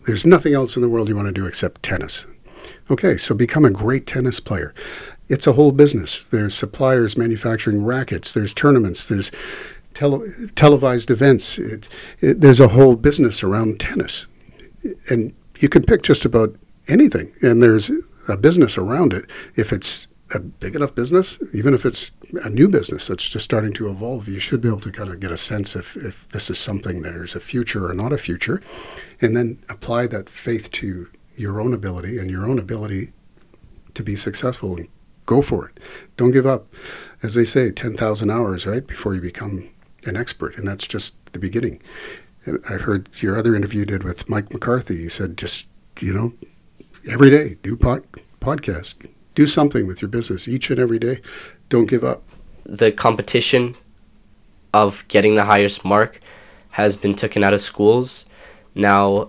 There's 0.07 0.27
nothing 0.27 0.53
else 0.53 0.77
in 0.77 0.83
the 0.83 0.89
world 0.89 1.09
you 1.09 1.17
want 1.17 1.29
to 1.29 1.33
do 1.33 1.47
except 1.47 1.83
tennis. 1.83 2.27
Okay, 2.91 3.17
so 3.17 3.35
become 3.35 3.65
a 3.65 3.71
great 3.71 4.07
tennis 4.07 4.39
player. 4.39 4.75
It's 5.31 5.47
a 5.47 5.55
whole 5.55 5.73
business. 5.73 6.29
There's 6.29 6.55
suppliers 6.55 7.17
manufacturing 7.17 7.83
rackets, 7.85 8.35
there's 8.35 8.53
tournaments, 8.53 9.07
there's 9.07 9.31
tele- 9.95 10.29
televised 10.57 11.11
events. 11.11 11.59
It, 11.59 11.89
it, 12.21 12.43
there's 12.43 12.61
a 12.61 12.69
whole 12.69 12.97
business 12.97 13.43
around 13.43 13.81
tennis. 13.81 14.27
And 15.09 15.33
you 15.59 15.71
can 15.71 15.83
pick 15.83 16.03
just 16.03 16.27
about 16.27 16.55
anything, 16.87 17.33
and 17.41 17.63
there's 17.63 17.91
a 18.29 18.37
business 18.37 18.79
around 18.79 19.13
it. 19.13 19.31
If 19.57 19.73
it's 19.73 20.09
a 20.33 20.41
big 20.41 20.75
enough 20.75 20.95
business, 20.95 21.39
even 21.53 21.75
if 21.75 21.85
it's 21.85 22.13
a 22.43 22.51
new 22.51 22.69
business 22.69 23.07
that's 23.07 23.29
just 23.29 23.45
starting 23.45 23.73
to 23.75 23.89
evolve, 23.89 24.27
you 24.29 24.41
should 24.41 24.61
be 24.61 24.69
able 24.69 24.81
to 24.81 24.91
kind 24.91 25.11
of 25.11 25.21
get 25.21 25.31
a 25.31 25.37
sense 25.37 25.77
if, 25.77 25.97
if 25.97 26.27
this 26.29 26.51
is 26.51 26.59
something 26.59 27.03
there's 27.03 27.37
a 27.37 27.41
future 27.41 27.89
or 27.89 27.95
not 27.95 28.13
a 28.13 28.19
future, 28.19 28.61
and 29.21 29.37
then 29.37 29.63
apply 29.69 30.07
that 30.09 30.29
faith 30.29 30.71
to 30.73 31.09
your 31.37 31.61
own 31.61 31.75
ability 31.75 32.19
and 32.19 32.31
your 32.31 32.47
own 32.47 32.59
ability 32.59 33.13
to 33.95 34.03
be 34.03 34.17
successful 34.17 34.77
and 34.77 34.89
go 35.27 35.43
for 35.43 35.69
it. 35.69 35.81
Don't 36.17 36.33
give 36.33 36.47
up. 36.47 36.73
As 37.23 37.35
they 37.35 37.45
say, 37.45 37.71
10,000 37.71 38.31
hours, 38.31 38.67
right, 38.67 38.87
before 38.87 39.15
you 39.15 39.21
become 39.21 39.69
an 40.05 40.17
expert. 40.17 40.57
And 40.57 40.67
that's 40.67 40.87
just 40.87 41.17
the 41.33 41.39
beginning. 41.39 41.83
I 42.47 42.75
heard 42.75 43.09
your 43.23 43.39
other 43.39 43.55
interview 43.55 43.85
did 43.85 44.05
with 44.05 44.29
Mike 44.29 44.53
McCarthy. 44.53 44.97
He 44.97 45.09
said, 45.09 45.39
just, 45.39 45.67
you 46.01 46.13
know, 46.13 46.33
every 47.09 47.31
day, 47.31 47.57
do 47.63 47.77
pod- 47.77 48.05
podcast, 48.41 49.09
do 49.35 49.47
something 49.47 49.87
with 49.87 50.03
your 50.03 50.09
business 50.09 50.49
each 50.49 50.71
and 50.71 50.79
every 50.79 50.99
day. 50.99 51.21
Don't 51.69 51.87
give 51.87 52.05
up. 52.05 52.23
The 52.65 52.93
competition 52.93 53.75
of 54.73 55.07
getting 55.09 55.35
the 55.35 55.45
highest 55.45 55.85
mark 55.85 56.21
has 56.71 56.97
been 56.97 57.15
taken 57.15 57.45
out 57.45 57.55
of 57.55 57.61
schools. 57.61 58.27
Now, 58.75 59.29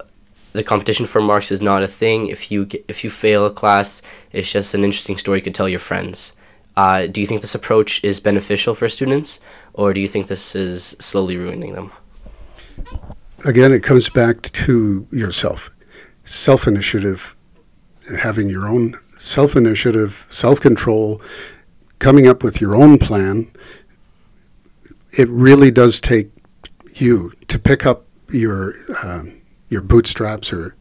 the 0.54 0.64
competition 0.64 1.06
for 1.06 1.22
marks 1.22 1.52
is 1.52 1.62
not 1.62 1.84
a 1.84 1.88
thing. 1.88 2.28
If 2.28 2.50
you 2.52 2.66
get, 2.66 2.86
if 2.88 3.04
you 3.04 3.10
fail 3.10 3.46
a 3.46 3.52
class, 3.52 4.02
it's 4.32 4.52
just 4.52 4.74
an 4.74 4.84
interesting 4.84 5.18
story 5.18 5.40
you 5.40 5.44
could 5.44 5.56
tell 5.56 5.70
your 5.70 5.80
friends. 5.80 6.34
Uh, 6.78 7.08
do 7.08 7.22
you 7.22 7.28
think 7.28 7.42
this 7.42 7.56
approach 7.56 8.04
is 8.04 8.20
beneficial 8.20 8.74
for 8.74 8.90
students, 8.90 9.40
or 9.74 9.94
do 9.94 10.00
you 10.02 10.08
think 10.08 10.28
this 10.28 10.56
is 10.56 10.96
slowly 11.00 11.38
ruining 11.38 11.74
them? 11.74 11.92
Again, 13.46 13.72
it 13.72 13.84
comes 13.84 14.10
back 14.10 14.42
to 14.42 15.08
yourself, 15.12 15.70
self 16.24 16.68
initiative, 16.68 17.36
having 18.20 18.50
your 18.50 18.68
own 18.68 19.00
self 19.18 19.56
initiative, 19.56 20.26
self 20.30 20.60
control, 20.60 21.22
coming 22.00 22.28
up 22.28 22.44
with 22.44 22.62
your 22.62 22.76
own 22.76 22.98
plan. 22.98 23.52
It 25.12 25.30
really 25.30 25.72
does 25.72 26.00
take 26.00 26.32
you 26.94 27.32
to 27.48 27.58
pick 27.58 27.86
up 27.86 28.06
your. 28.30 28.76
Um, 29.04 29.42
your 29.70 29.82
bootstraps 29.82 30.54
or 30.54 30.76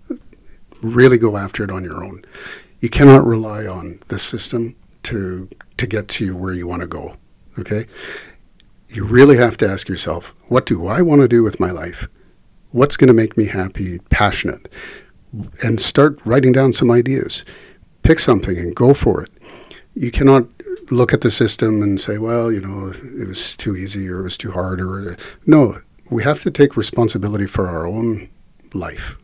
really 0.82 1.18
go 1.18 1.36
after 1.36 1.64
it 1.64 1.70
on 1.70 1.84
your 1.84 2.04
own. 2.04 2.22
You 2.80 2.88
cannot 2.88 3.26
rely 3.26 3.66
on 3.66 3.98
the 4.08 4.18
system 4.18 4.76
to 5.04 5.48
to 5.76 5.86
get 5.86 6.08
to 6.08 6.36
where 6.36 6.52
you 6.52 6.66
want 6.66 6.82
to 6.82 6.86
go. 6.86 7.16
Okay? 7.58 7.86
You 8.88 9.04
really 9.04 9.36
have 9.36 9.56
to 9.58 9.68
ask 9.68 9.88
yourself, 9.88 10.32
what 10.44 10.66
do 10.66 10.86
I 10.86 11.02
want 11.02 11.20
to 11.20 11.28
do 11.28 11.42
with 11.42 11.58
my 11.58 11.70
life? 11.70 12.06
What's 12.70 12.96
going 12.96 13.08
to 13.08 13.14
make 13.14 13.36
me 13.36 13.46
happy, 13.46 13.98
passionate? 14.10 14.68
And 15.62 15.80
start 15.80 16.18
writing 16.24 16.52
down 16.52 16.72
some 16.72 16.90
ideas. 16.90 17.44
Pick 18.02 18.20
something 18.20 18.56
and 18.58 18.74
go 18.74 18.94
for 18.94 19.22
it. 19.22 19.30
You 19.94 20.10
cannot 20.10 20.46
look 20.90 21.12
at 21.12 21.22
the 21.22 21.30
system 21.30 21.82
and 21.82 22.00
say, 22.00 22.18
well, 22.18 22.52
you 22.52 22.60
know, 22.60 22.92
it 23.20 23.26
was 23.26 23.56
too 23.56 23.76
easy 23.76 24.08
or 24.08 24.20
it 24.20 24.24
was 24.24 24.36
too 24.36 24.52
hard 24.52 24.80
or 24.80 25.16
no, 25.46 25.80
we 26.10 26.22
have 26.22 26.42
to 26.42 26.50
take 26.50 26.76
responsibility 26.76 27.46
for 27.46 27.68
our 27.68 27.86
own 27.86 28.28
life 28.72 29.16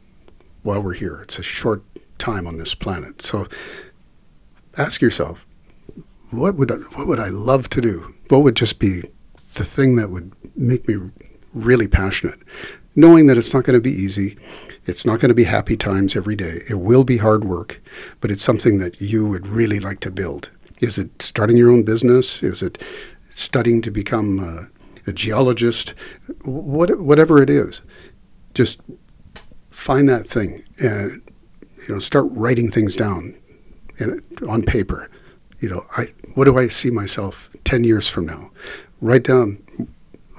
while 0.63 0.83
we're 0.83 0.95
here. 0.95 1.21
It's 1.23 1.39
a 1.39 1.43
short 1.43 1.83
time 2.19 2.47
on 2.47 2.59
this 2.59 2.75
planet. 2.75 3.23
So 3.23 3.47
ask 4.77 5.03
yourself, 5.03 5.47
what 6.31 6.55
would 6.55 6.71
I, 6.71 6.77
what 6.77 7.07
would 7.07 7.21
I 7.21 7.29
love 7.29 7.69
to 7.71 7.81
do? 7.81 8.15
What 8.29 8.43
would 8.43 8.57
just 8.57 8.79
be 8.79 9.03
the 9.55 9.65
thing 9.65 9.97
that 9.97 10.11
would 10.11 10.33
make 10.57 10.87
me 10.89 10.97
really 11.53 11.89
passionate? 11.89 12.39
Knowing 12.95 13.27
that 13.27 13.37
it's 13.37 13.55
not 13.55 13.65
going 13.65 13.79
to 13.79 13.83
be 13.83 13.93
easy, 13.93 14.37
it's 14.91 15.07
not 15.07 15.21
going 15.21 15.29
to 15.29 15.35
be 15.35 15.45
happy 15.45 15.77
times 15.77 16.17
every 16.17 16.35
day. 16.35 16.63
It 16.69 16.81
will 16.81 17.05
be 17.05 17.19
hard 17.19 17.45
work, 17.45 17.81
but 18.21 18.31
it's 18.31 18.43
something 18.43 18.81
that 18.81 19.01
you 19.01 19.25
would 19.25 19.47
really 19.47 19.79
like 19.79 20.01
to 20.01 20.11
build. 20.11 20.51
Is 20.81 20.99
it 20.99 21.23
starting 21.23 21.57
your 21.57 21.71
own 21.71 21.85
business? 21.85 22.43
Is 22.43 22.61
it 22.61 22.83
studying 23.31 23.83
to 23.83 23.91
become 23.93 24.41
a, 24.41 25.09
a 25.09 25.13
geologist? 25.13 25.95
What, 26.43 27.01
whatever 27.01 27.41
it 27.41 27.49
is, 27.49 27.83
just 28.53 28.81
find 29.71 30.09
that 30.09 30.27
thing 30.27 30.63
and 30.79 31.23
you 31.87 31.95
know 31.95 32.01
start 32.01 32.27
writing 32.31 32.71
things 32.71 32.97
down 32.97 33.35
on 34.49 34.63
paper. 34.63 35.09
You 35.61 35.69
know, 35.71 35.85
I 35.97 36.07
what 36.35 36.45
do 36.45 36.59
I 36.59 36.69
see 36.69 36.91
myself 36.91 37.49
ten 37.65 37.85
years 37.85 38.09
from 38.09 38.27
now? 38.27 38.51
Write 39.01 39.25
down. 39.25 39.63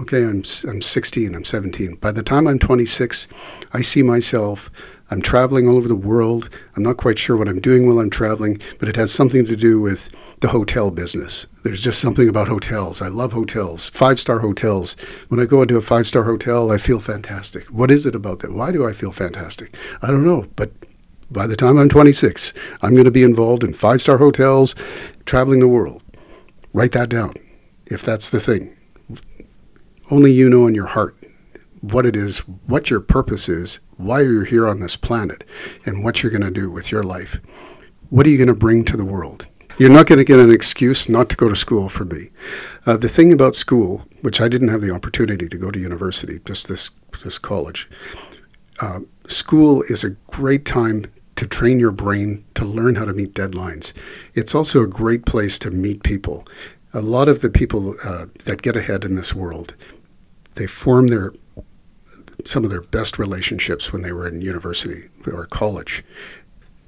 Okay, 0.02 0.24
I'm, 0.24 0.44
I'm 0.68 0.82
16, 0.82 1.36
I'm 1.36 1.44
17. 1.44 1.94
By 1.98 2.12
the 2.12 2.24
time 2.24 2.48
I'm 2.48 2.58
26, 2.58 3.28
I 3.72 3.82
see 3.84 4.02
myself, 4.02 4.72
I'm 5.12 5.22
traveling 5.22 5.68
all 5.68 5.78
over 5.78 5.88
the 5.88 5.94
world. 5.94 6.50
I'm 6.76 6.82
not 6.82 6.98
quite 6.98 7.20
sure 7.20 7.38
what 7.38 7.48
I'm 7.48 7.60
doing 7.60 7.86
while 7.86 8.00
I'm 8.00 8.10
traveling, 8.10 8.60
but 8.80 8.90
it 8.90 8.96
has 8.96 9.12
something 9.12 9.46
to 9.46 9.56
do 9.56 9.80
with 9.80 10.10
the 10.40 10.48
hotel 10.48 10.90
business. 10.90 11.46
There's 11.62 11.84
just 11.84 12.00
something 12.00 12.28
about 12.28 12.48
hotels. 12.48 13.00
I 13.00 13.10
love 13.10 13.34
hotels, 13.34 13.90
five 13.90 14.20
star 14.20 14.40
hotels. 14.40 14.96
When 15.28 15.40
I 15.40 15.46
go 15.46 15.62
into 15.62 15.78
a 15.78 15.84
five 15.84 16.08
star 16.08 16.24
hotel, 16.24 16.72
I 16.72 16.80
feel 16.80 17.00
fantastic. 17.00 17.68
What 17.68 17.92
is 17.92 18.08
it 18.08 18.16
about 18.16 18.40
that? 18.40 18.54
Why 18.54 18.72
do 18.72 18.88
I 18.88 18.94
feel 18.94 19.12
fantastic? 19.12 19.78
I 20.02 20.08
don't 20.08 20.26
know, 20.26 20.48
but 20.56 20.72
by 21.30 21.46
the 21.46 21.56
time 21.56 21.78
I'm 21.78 21.90
26, 21.90 22.56
I'm 22.82 22.94
going 22.94 23.06
to 23.06 23.12
be 23.12 23.24
involved 23.24 23.64
in 23.64 23.76
five 23.76 24.02
star 24.02 24.18
hotels, 24.18 24.74
traveling 25.26 25.60
the 25.60 25.68
world. 25.68 26.02
Write 26.74 26.94
that 26.94 27.10
down 27.10 27.36
if 27.86 28.02
that's 28.02 28.32
the 28.32 28.40
thing. 28.40 28.76
Only 30.12 30.34
you 30.34 30.50
know 30.50 30.68
in 30.68 30.76
your 30.76 30.88
heart 30.88 31.16
what 31.80 32.06
it 32.06 32.18
is, 32.18 32.40
what 32.68 32.90
your 32.90 33.00
purpose 33.00 33.48
is, 33.48 33.80
why 33.96 34.22
you're 34.22 34.44
here 34.44 34.68
on 34.68 34.82
this 34.82 34.98
planet, 34.98 35.46
and 35.86 36.04
what 36.04 36.22
you're 36.22 36.32
going 36.32 36.42
to 36.42 36.52
do 36.52 36.70
with 36.70 36.92
your 36.92 37.02
life. 37.02 37.40
What 38.10 38.28
are 38.28 38.30
you 38.30 38.38
going 38.38 38.50
to 38.50 38.54
bring 38.54 38.84
to 38.86 38.98
the 38.98 39.06
world? 39.06 39.48
You're 39.78 39.90
not 39.90 40.08
going 40.08 40.20
to 40.20 40.26
get 40.26 40.38
an 40.38 40.52
excuse 40.52 41.08
not 41.08 41.30
to 41.30 41.38
go 41.38 41.48
to 41.48 41.56
school 41.56 41.88
for 41.88 42.04
me. 42.04 42.30
Uh, 42.86 42.98
the 42.98 43.08
thing 43.08 43.32
about 43.32 43.56
school, 43.56 44.06
which 44.22 44.42
I 44.42 44.50
didn't 44.50 44.68
have 44.68 44.82
the 44.82 44.94
opportunity 44.94 45.48
to 45.48 45.58
go 45.58 45.72
to 45.72 45.80
university, 45.80 46.40
just 46.44 46.68
this 46.68 46.92
this 47.24 47.40
college, 47.40 47.90
uh, 48.82 49.00
school 49.28 49.82
is 49.84 50.04
a 50.04 50.12
great 50.30 50.66
time 50.66 51.06
to 51.38 51.48
train 51.48 51.80
your 51.80 51.92
brain 51.92 52.44
to 52.56 52.66
learn 52.66 52.96
how 52.96 53.06
to 53.06 53.14
meet 53.14 53.34
deadlines. 53.34 53.94
It's 54.34 54.54
also 54.54 54.84
a 54.84 54.88
great 54.88 55.26
place 55.26 55.58
to 55.60 55.72
meet 55.72 56.04
people. 56.04 56.46
A 56.94 57.02
lot 57.02 57.30
of 57.30 57.40
the 57.40 57.50
people 57.50 57.96
uh, 58.04 58.26
that 58.44 58.62
get 58.62 58.76
ahead 58.76 59.06
in 59.06 59.16
this 59.16 59.34
world 59.34 59.76
they 60.56 60.68
form 60.68 61.08
their 61.08 61.32
some 62.46 62.64
of 62.64 62.70
their 62.72 62.82
best 62.82 63.20
relationships 63.20 63.92
when 63.94 64.02
they 64.02 64.12
were 64.12 64.28
in 64.28 64.42
university 64.42 65.10
or 65.28 65.46
college. 65.46 66.04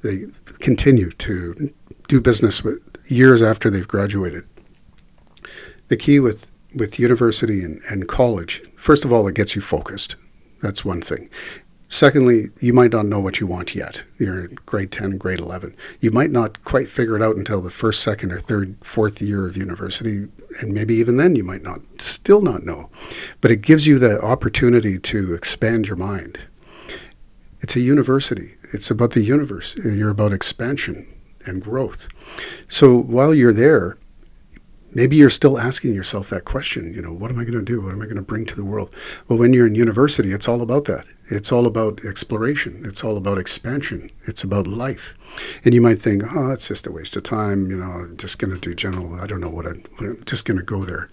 They 0.02 0.26
continue 0.60 1.12
to 1.12 1.72
do 2.08 2.22
business 2.22 2.64
with 2.64 2.80
years 3.06 3.42
after 3.42 3.70
they've 3.70 3.88
graduated. 3.88 4.46
The 5.88 5.98
key 5.98 6.20
with, 6.20 6.50
with 6.76 7.00
university 7.00 7.64
and, 7.64 7.80
and 7.90 8.08
college, 8.08 8.64
first 8.76 9.06
of 9.06 9.14
all, 9.14 9.28
it 9.28 9.36
gets 9.36 9.56
you 9.56 9.62
focused. 9.62 10.16
That's 10.62 10.84
one 10.84 11.02
thing. 11.02 11.30
Secondly, 11.90 12.50
you 12.60 12.74
might 12.74 12.92
not 12.92 13.06
know 13.06 13.20
what 13.20 13.40
you 13.40 13.46
want 13.46 13.76
yet. 13.76 14.02
You're 14.18 14.46
in 14.46 14.56
grade 14.66 14.92
10 14.92 15.12
and 15.12 15.20
grade 15.20 15.38
11. 15.38 15.76
You 16.00 16.10
might 16.10 16.32
not 16.32 16.64
quite 16.64 16.90
figure 16.90 17.16
it 17.16 17.22
out 17.22 17.36
until 17.36 17.62
the 17.62 17.70
first, 17.70 18.02
second, 18.02 18.32
or 18.32 18.40
third, 18.40 18.76
fourth 18.84 19.22
year 19.22 19.46
of 19.46 19.56
university. 19.56 20.28
And 20.60 20.74
maybe 20.74 20.94
even 20.96 21.18
then 21.18 21.36
you 21.36 21.44
might 21.44 21.64
not, 21.64 21.82
still 22.00 22.42
not 22.42 22.64
know. 22.64 22.90
But 23.42 23.52
it 23.52 23.62
gives 23.62 23.88
you 23.88 24.00
the 24.00 24.22
opportunity 24.22 25.00
to 25.00 25.34
expand 25.34 25.88
your 25.88 25.96
mind. 25.96 26.40
It's 27.62 27.76
a 27.76 27.82
university, 27.82 28.56
it's 28.74 28.92
about 28.92 29.12
the 29.12 29.24
universe. 29.24 29.76
You're 29.78 30.10
about 30.10 30.34
expansion 30.34 31.08
and 31.46 31.64
growth. 31.64 32.08
So 32.68 32.96
while 32.96 33.34
you're 33.34 33.54
there, 33.54 33.98
maybe 34.96 35.16
you're 35.16 35.30
still 35.30 35.60
asking 35.60 35.94
yourself 35.94 36.30
that 36.30 36.46
question 36.46 36.94
you 36.94 37.02
know 37.02 37.14
what 37.14 37.32
am 37.32 37.40
i 37.40 37.44
going 37.44 37.54
to 37.54 37.64
do? 37.64 37.82
What 37.82 37.94
am 37.94 38.02
i 38.02 38.06
going 38.06 38.18
to 38.18 38.22
bring 38.22 38.46
to 38.46 38.56
the 38.56 38.66
world? 38.66 38.96
Well 39.28 39.40
when 39.40 39.54
you're 39.54 39.68
in 39.68 39.76
university 39.76 40.32
it's 40.32 40.48
all 40.48 40.62
about 40.62 40.86
that. 40.86 41.06
It's 41.28 41.52
all 41.52 41.66
about 41.66 42.04
exploration. 42.06 42.84
It's 42.86 43.04
all 43.04 43.18
about 43.18 43.38
expansion. 43.38 44.12
It's 44.26 44.44
about 44.44 44.68
life. 44.68 45.16
And 45.64 45.74
you 45.74 45.82
might 45.82 46.00
think 46.00 46.24
oh 46.36 46.52
it's 46.52 46.68
just 46.68 46.88
a 46.88 46.92
waste 46.92 47.16
of 47.16 47.24
time 47.24 47.70
you 47.70 47.78
know 47.78 47.92
i'm 47.92 48.18
just 48.18 48.40
going 48.40 48.54
to 48.54 48.60
do 48.60 48.76
general 48.76 49.20
i 49.20 49.28
don't 49.28 49.42
know 49.42 49.50
what 49.50 49.66
i'm, 49.66 49.84
I'm 50.00 50.24
just 50.26 50.46
going 50.46 50.58
to 50.58 50.64
go 50.64 50.84
there. 50.84 51.10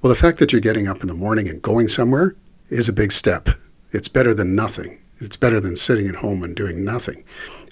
Well 0.00 0.12
the 0.12 0.20
fact 0.20 0.38
that 0.38 0.52
you're 0.52 0.60
getting 0.60 0.88
up 0.88 1.00
in 1.00 1.08
the 1.08 1.14
morning 1.14 1.48
and 1.48 1.62
going 1.62 1.88
somewhere 1.88 2.34
is 2.68 2.88
a 2.88 2.92
big 2.92 3.12
step. 3.12 3.48
It's 3.92 4.08
better 4.08 4.34
than 4.34 4.56
nothing. 4.56 5.00
It's 5.18 5.36
better 5.36 5.60
than 5.60 5.76
sitting 5.76 6.08
at 6.08 6.16
home 6.16 6.42
and 6.42 6.54
doing 6.54 6.84
nothing 6.84 7.24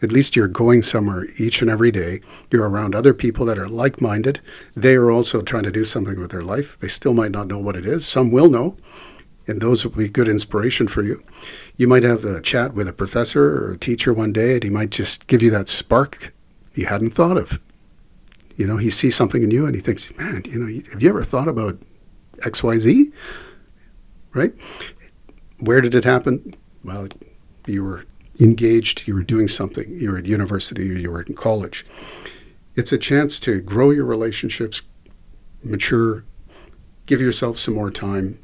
at 0.04 0.12
least 0.12 0.36
you're 0.36 0.46
going 0.46 0.82
somewhere 0.82 1.26
each 1.38 1.62
and 1.62 1.70
every 1.70 1.90
day. 1.90 2.20
You're 2.50 2.68
around 2.68 2.94
other 2.94 3.14
people 3.14 3.44
that 3.46 3.58
are 3.58 3.68
like 3.68 4.00
minded. 4.00 4.40
They 4.76 4.94
are 4.94 5.10
also 5.10 5.40
trying 5.40 5.64
to 5.64 5.72
do 5.72 5.84
something 5.84 6.20
with 6.20 6.30
their 6.30 6.42
life. 6.42 6.78
They 6.80 6.88
still 6.88 7.14
might 7.14 7.32
not 7.32 7.48
know 7.48 7.58
what 7.58 7.76
it 7.76 7.86
is. 7.86 8.06
Some 8.06 8.30
will 8.30 8.50
know, 8.50 8.76
and 9.46 9.60
those 9.60 9.84
will 9.84 9.92
be 9.92 10.08
good 10.08 10.28
inspiration 10.28 10.86
for 10.86 11.02
you. 11.02 11.24
You 11.76 11.88
might 11.88 12.02
have 12.02 12.24
a 12.24 12.40
chat 12.40 12.74
with 12.74 12.86
a 12.86 12.92
professor 12.92 13.56
or 13.56 13.72
a 13.72 13.78
teacher 13.78 14.12
one 14.12 14.32
day, 14.32 14.54
and 14.54 14.62
he 14.62 14.70
might 14.70 14.90
just 14.90 15.26
give 15.26 15.42
you 15.42 15.50
that 15.50 15.68
spark 15.68 16.32
you 16.74 16.86
hadn't 16.86 17.10
thought 17.10 17.36
of. 17.36 17.60
You 18.56 18.66
know, 18.66 18.76
he 18.76 18.90
sees 18.90 19.16
something 19.16 19.42
in 19.42 19.50
you 19.50 19.66
and 19.66 19.74
he 19.74 19.80
thinks, 19.80 20.16
man, 20.16 20.42
you 20.46 20.58
know, 20.58 20.82
have 20.92 21.02
you 21.02 21.08
ever 21.08 21.24
thought 21.24 21.48
about 21.48 21.78
XYZ? 22.38 23.12
Right? 24.32 24.52
Where 25.58 25.80
did 25.80 25.94
it 25.94 26.04
happen? 26.04 26.54
Well, 26.84 27.08
you 27.66 27.82
were 27.84 28.04
engaged, 28.40 29.06
you 29.06 29.14
were 29.14 29.22
doing 29.22 29.48
something, 29.48 29.88
you 29.90 30.10
were 30.10 30.18
at 30.18 30.26
university 30.26 30.86
you 30.86 31.10
were 31.10 31.22
in 31.22 31.34
college. 31.34 31.86
It's 32.74 32.92
a 32.92 32.98
chance 32.98 33.38
to 33.40 33.60
grow 33.60 33.90
your 33.90 34.04
relationships, 34.04 34.82
mature, 35.62 36.24
give 37.06 37.20
yourself 37.20 37.58
some 37.58 37.74
more 37.74 37.90
time 37.90 38.38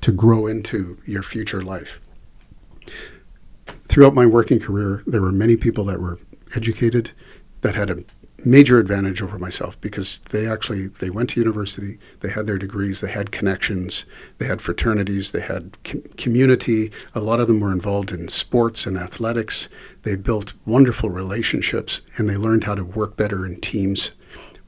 to 0.00 0.12
grow 0.12 0.46
into 0.46 0.98
your 1.06 1.22
future 1.22 1.62
life. 1.62 2.00
Throughout 3.88 4.14
my 4.14 4.26
working 4.26 4.58
career, 4.58 5.02
there 5.06 5.20
were 5.20 5.32
many 5.32 5.56
people 5.56 5.84
that 5.84 6.00
were 6.00 6.16
educated, 6.56 7.10
that 7.60 7.74
had 7.74 7.90
a 7.90 7.98
major 8.44 8.78
advantage 8.78 9.22
over 9.22 9.38
myself 9.38 9.80
because 9.80 10.18
they 10.30 10.46
actually 10.46 10.88
they 10.88 11.10
went 11.10 11.30
to 11.30 11.40
university 11.40 11.98
they 12.20 12.28
had 12.30 12.46
their 12.46 12.58
degrees 12.58 13.00
they 13.00 13.10
had 13.10 13.30
connections 13.30 14.04
they 14.38 14.46
had 14.46 14.60
fraternities 14.60 15.30
they 15.30 15.40
had 15.40 15.76
com- 15.84 16.02
community. 16.16 16.90
A 17.14 17.20
lot 17.20 17.40
of 17.40 17.48
them 17.48 17.60
were 17.60 17.72
involved 17.72 18.10
in 18.10 18.28
sports 18.28 18.86
and 18.86 18.96
athletics. 18.96 19.68
They 20.02 20.16
built 20.16 20.54
wonderful 20.66 21.10
relationships 21.10 22.02
and 22.16 22.28
they 22.28 22.36
learned 22.36 22.64
how 22.64 22.74
to 22.74 22.84
work 22.84 23.16
better 23.16 23.46
in 23.46 23.56
teams. 23.56 24.12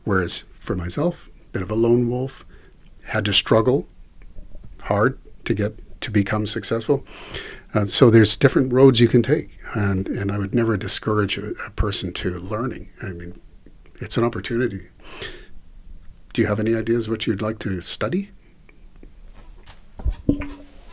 Whereas 0.05 0.45
for 0.53 0.77
myself 0.77 1.29
bit 1.53 1.63
of 1.63 1.71
a 1.71 1.75
lone 1.75 2.11
wolf 2.11 2.45
had 3.07 3.25
to 3.25 3.33
struggle 3.33 3.89
hard 4.83 5.19
to 5.45 5.55
get 5.55 5.81
to 6.01 6.11
become 6.11 6.47
successful. 6.47 7.05
Uh, 7.73 7.87
so 7.87 8.11
there's 8.11 8.37
different 8.37 8.73
roads 8.73 9.01
you 9.01 9.09
can 9.09 9.23
take, 9.23 9.51
and, 9.75 10.07
and 10.09 10.31
I 10.31 10.39
would 10.39 10.55
never 10.55 10.77
discourage 10.77 11.39
a, 11.39 11.51
a 11.67 11.71
person 11.71 12.13
to 12.15 12.39
learning. 12.39 12.91
I 13.03 13.11
mean, 13.11 13.41
it's 14.05 14.19
an 14.19 14.25
opportunity. 14.25 14.89
Do 16.35 16.43
you 16.43 16.47
have 16.49 16.61
any 16.61 16.75
ideas 16.75 17.09
what 17.09 17.27
you'd 17.27 17.41
like 17.41 17.59
to 17.61 17.81
study? 17.81 18.31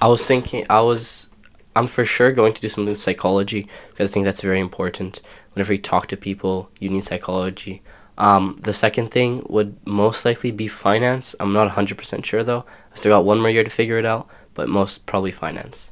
I 0.01 0.07
was 0.07 0.25
thinking, 0.25 0.63
I 0.69 0.81
was, 0.81 1.27
I'm 1.75 1.87
for 1.87 2.05
sure 2.05 2.31
going 2.31 2.53
to 2.53 2.61
do 2.61 2.69
something 2.69 2.93
with 2.93 3.01
psychology 3.01 3.67
because 3.89 4.09
I 4.09 4.13
think 4.13 4.25
that's 4.25 4.41
very 4.41 4.59
important. 4.59 5.21
Whenever 5.53 5.73
you 5.73 5.79
talk 5.79 6.07
to 6.07 6.17
people, 6.17 6.69
you 6.79 6.89
need 6.89 7.03
psychology. 7.03 7.83
Um, 8.17 8.57
the 8.63 8.73
second 8.73 9.11
thing 9.11 9.43
would 9.49 9.75
most 9.85 10.23
likely 10.23 10.51
be 10.51 10.67
finance. 10.67 11.35
I'm 11.39 11.53
not 11.53 11.69
100% 11.69 12.23
sure 12.23 12.43
though. 12.43 12.65
I 12.93 12.95
still 12.95 13.11
got 13.11 13.25
one 13.25 13.39
more 13.41 13.49
year 13.49 13.63
to 13.63 13.69
figure 13.69 13.97
it 13.97 14.05
out, 14.05 14.27
but 14.53 14.69
most 14.69 15.05
probably 15.05 15.31
finance. 15.31 15.91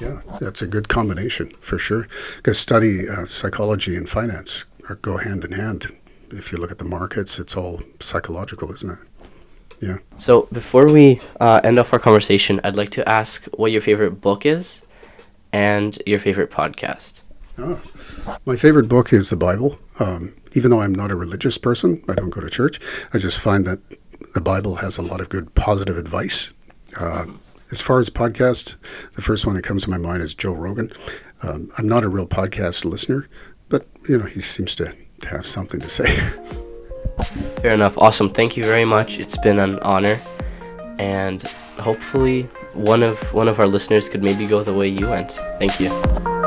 Yeah, 0.00 0.20
that's 0.40 0.62
a 0.62 0.66
good 0.66 0.88
combination 0.88 1.50
for 1.60 1.78
sure. 1.78 2.06
Because 2.36 2.58
study 2.58 3.08
uh, 3.08 3.24
psychology 3.24 3.96
and 3.96 4.08
finance 4.08 4.66
go 5.02 5.18
hand 5.18 5.44
in 5.44 5.52
hand 5.52 5.86
if 6.32 6.52
you 6.52 6.58
look 6.58 6.70
at 6.70 6.78
the 6.78 6.84
markets, 6.84 7.38
it's 7.38 7.56
all 7.56 7.80
psychological, 8.00 8.72
isn't 8.72 8.90
it? 8.90 8.98
Yeah. 9.80 9.96
So 10.16 10.46
before 10.52 10.92
we 10.92 11.20
uh, 11.40 11.60
end 11.64 11.78
off 11.78 11.92
our 11.92 11.98
conversation, 11.98 12.60
I'd 12.64 12.76
like 12.76 12.90
to 12.90 13.08
ask 13.08 13.46
what 13.46 13.72
your 13.72 13.80
favorite 13.80 14.20
book 14.20 14.44
is 14.44 14.82
and 15.52 15.98
your 16.06 16.18
favorite 16.18 16.50
podcast. 16.50 17.22
Oh, 17.58 17.80
my 18.46 18.56
favorite 18.56 18.88
book 18.88 19.12
is 19.12 19.30
the 19.30 19.36
Bible. 19.36 19.78
Um, 19.98 20.34
even 20.52 20.70
though 20.70 20.80
I'm 20.80 20.94
not 20.94 21.10
a 21.10 21.16
religious 21.16 21.58
person, 21.58 22.02
I 22.08 22.14
don't 22.14 22.30
go 22.30 22.40
to 22.40 22.48
church. 22.48 22.78
I 23.12 23.18
just 23.18 23.40
find 23.40 23.66
that 23.66 23.80
the 24.34 24.40
Bible 24.40 24.76
has 24.76 24.98
a 24.98 25.02
lot 25.02 25.20
of 25.20 25.28
good 25.28 25.54
positive 25.54 25.96
advice. 25.96 26.52
Uh, 26.98 27.26
as 27.70 27.80
far 27.80 27.98
as 27.98 28.10
podcasts, 28.10 28.76
the 29.12 29.22
first 29.22 29.46
one 29.46 29.54
that 29.56 29.62
comes 29.62 29.84
to 29.84 29.90
my 29.90 29.98
mind 29.98 30.22
is 30.22 30.34
Joe 30.34 30.52
Rogan. 30.52 30.92
Um, 31.42 31.70
I'm 31.78 31.88
not 31.88 32.04
a 32.04 32.08
real 32.08 32.26
podcast 32.26 32.84
listener, 32.84 33.28
but 33.68 33.86
you 34.08 34.18
know 34.18 34.26
he 34.26 34.40
seems 34.40 34.74
to 34.76 34.92
to 35.20 35.28
have 35.30 35.46
something 35.46 35.80
to 35.80 35.88
say. 35.88 36.06
Fair 37.62 37.74
enough. 37.74 37.98
Awesome. 37.98 38.30
Thank 38.30 38.56
you 38.56 38.64
very 38.64 38.84
much. 38.84 39.18
It's 39.18 39.36
been 39.36 39.58
an 39.58 39.78
honor, 39.80 40.18
and 40.98 41.42
hopefully 41.78 42.42
one 42.72 43.02
of 43.02 43.32
one 43.34 43.48
of 43.48 43.60
our 43.60 43.66
listeners 43.66 44.08
could 44.08 44.22
maybe 44.22 44.46
go 44.46 44.62
the 44.62 44.74
way 44.74 44.88
you 44.88 45.08
went. 45.08 45.32
Thank 45.58 45.80
you. 45.80 46.39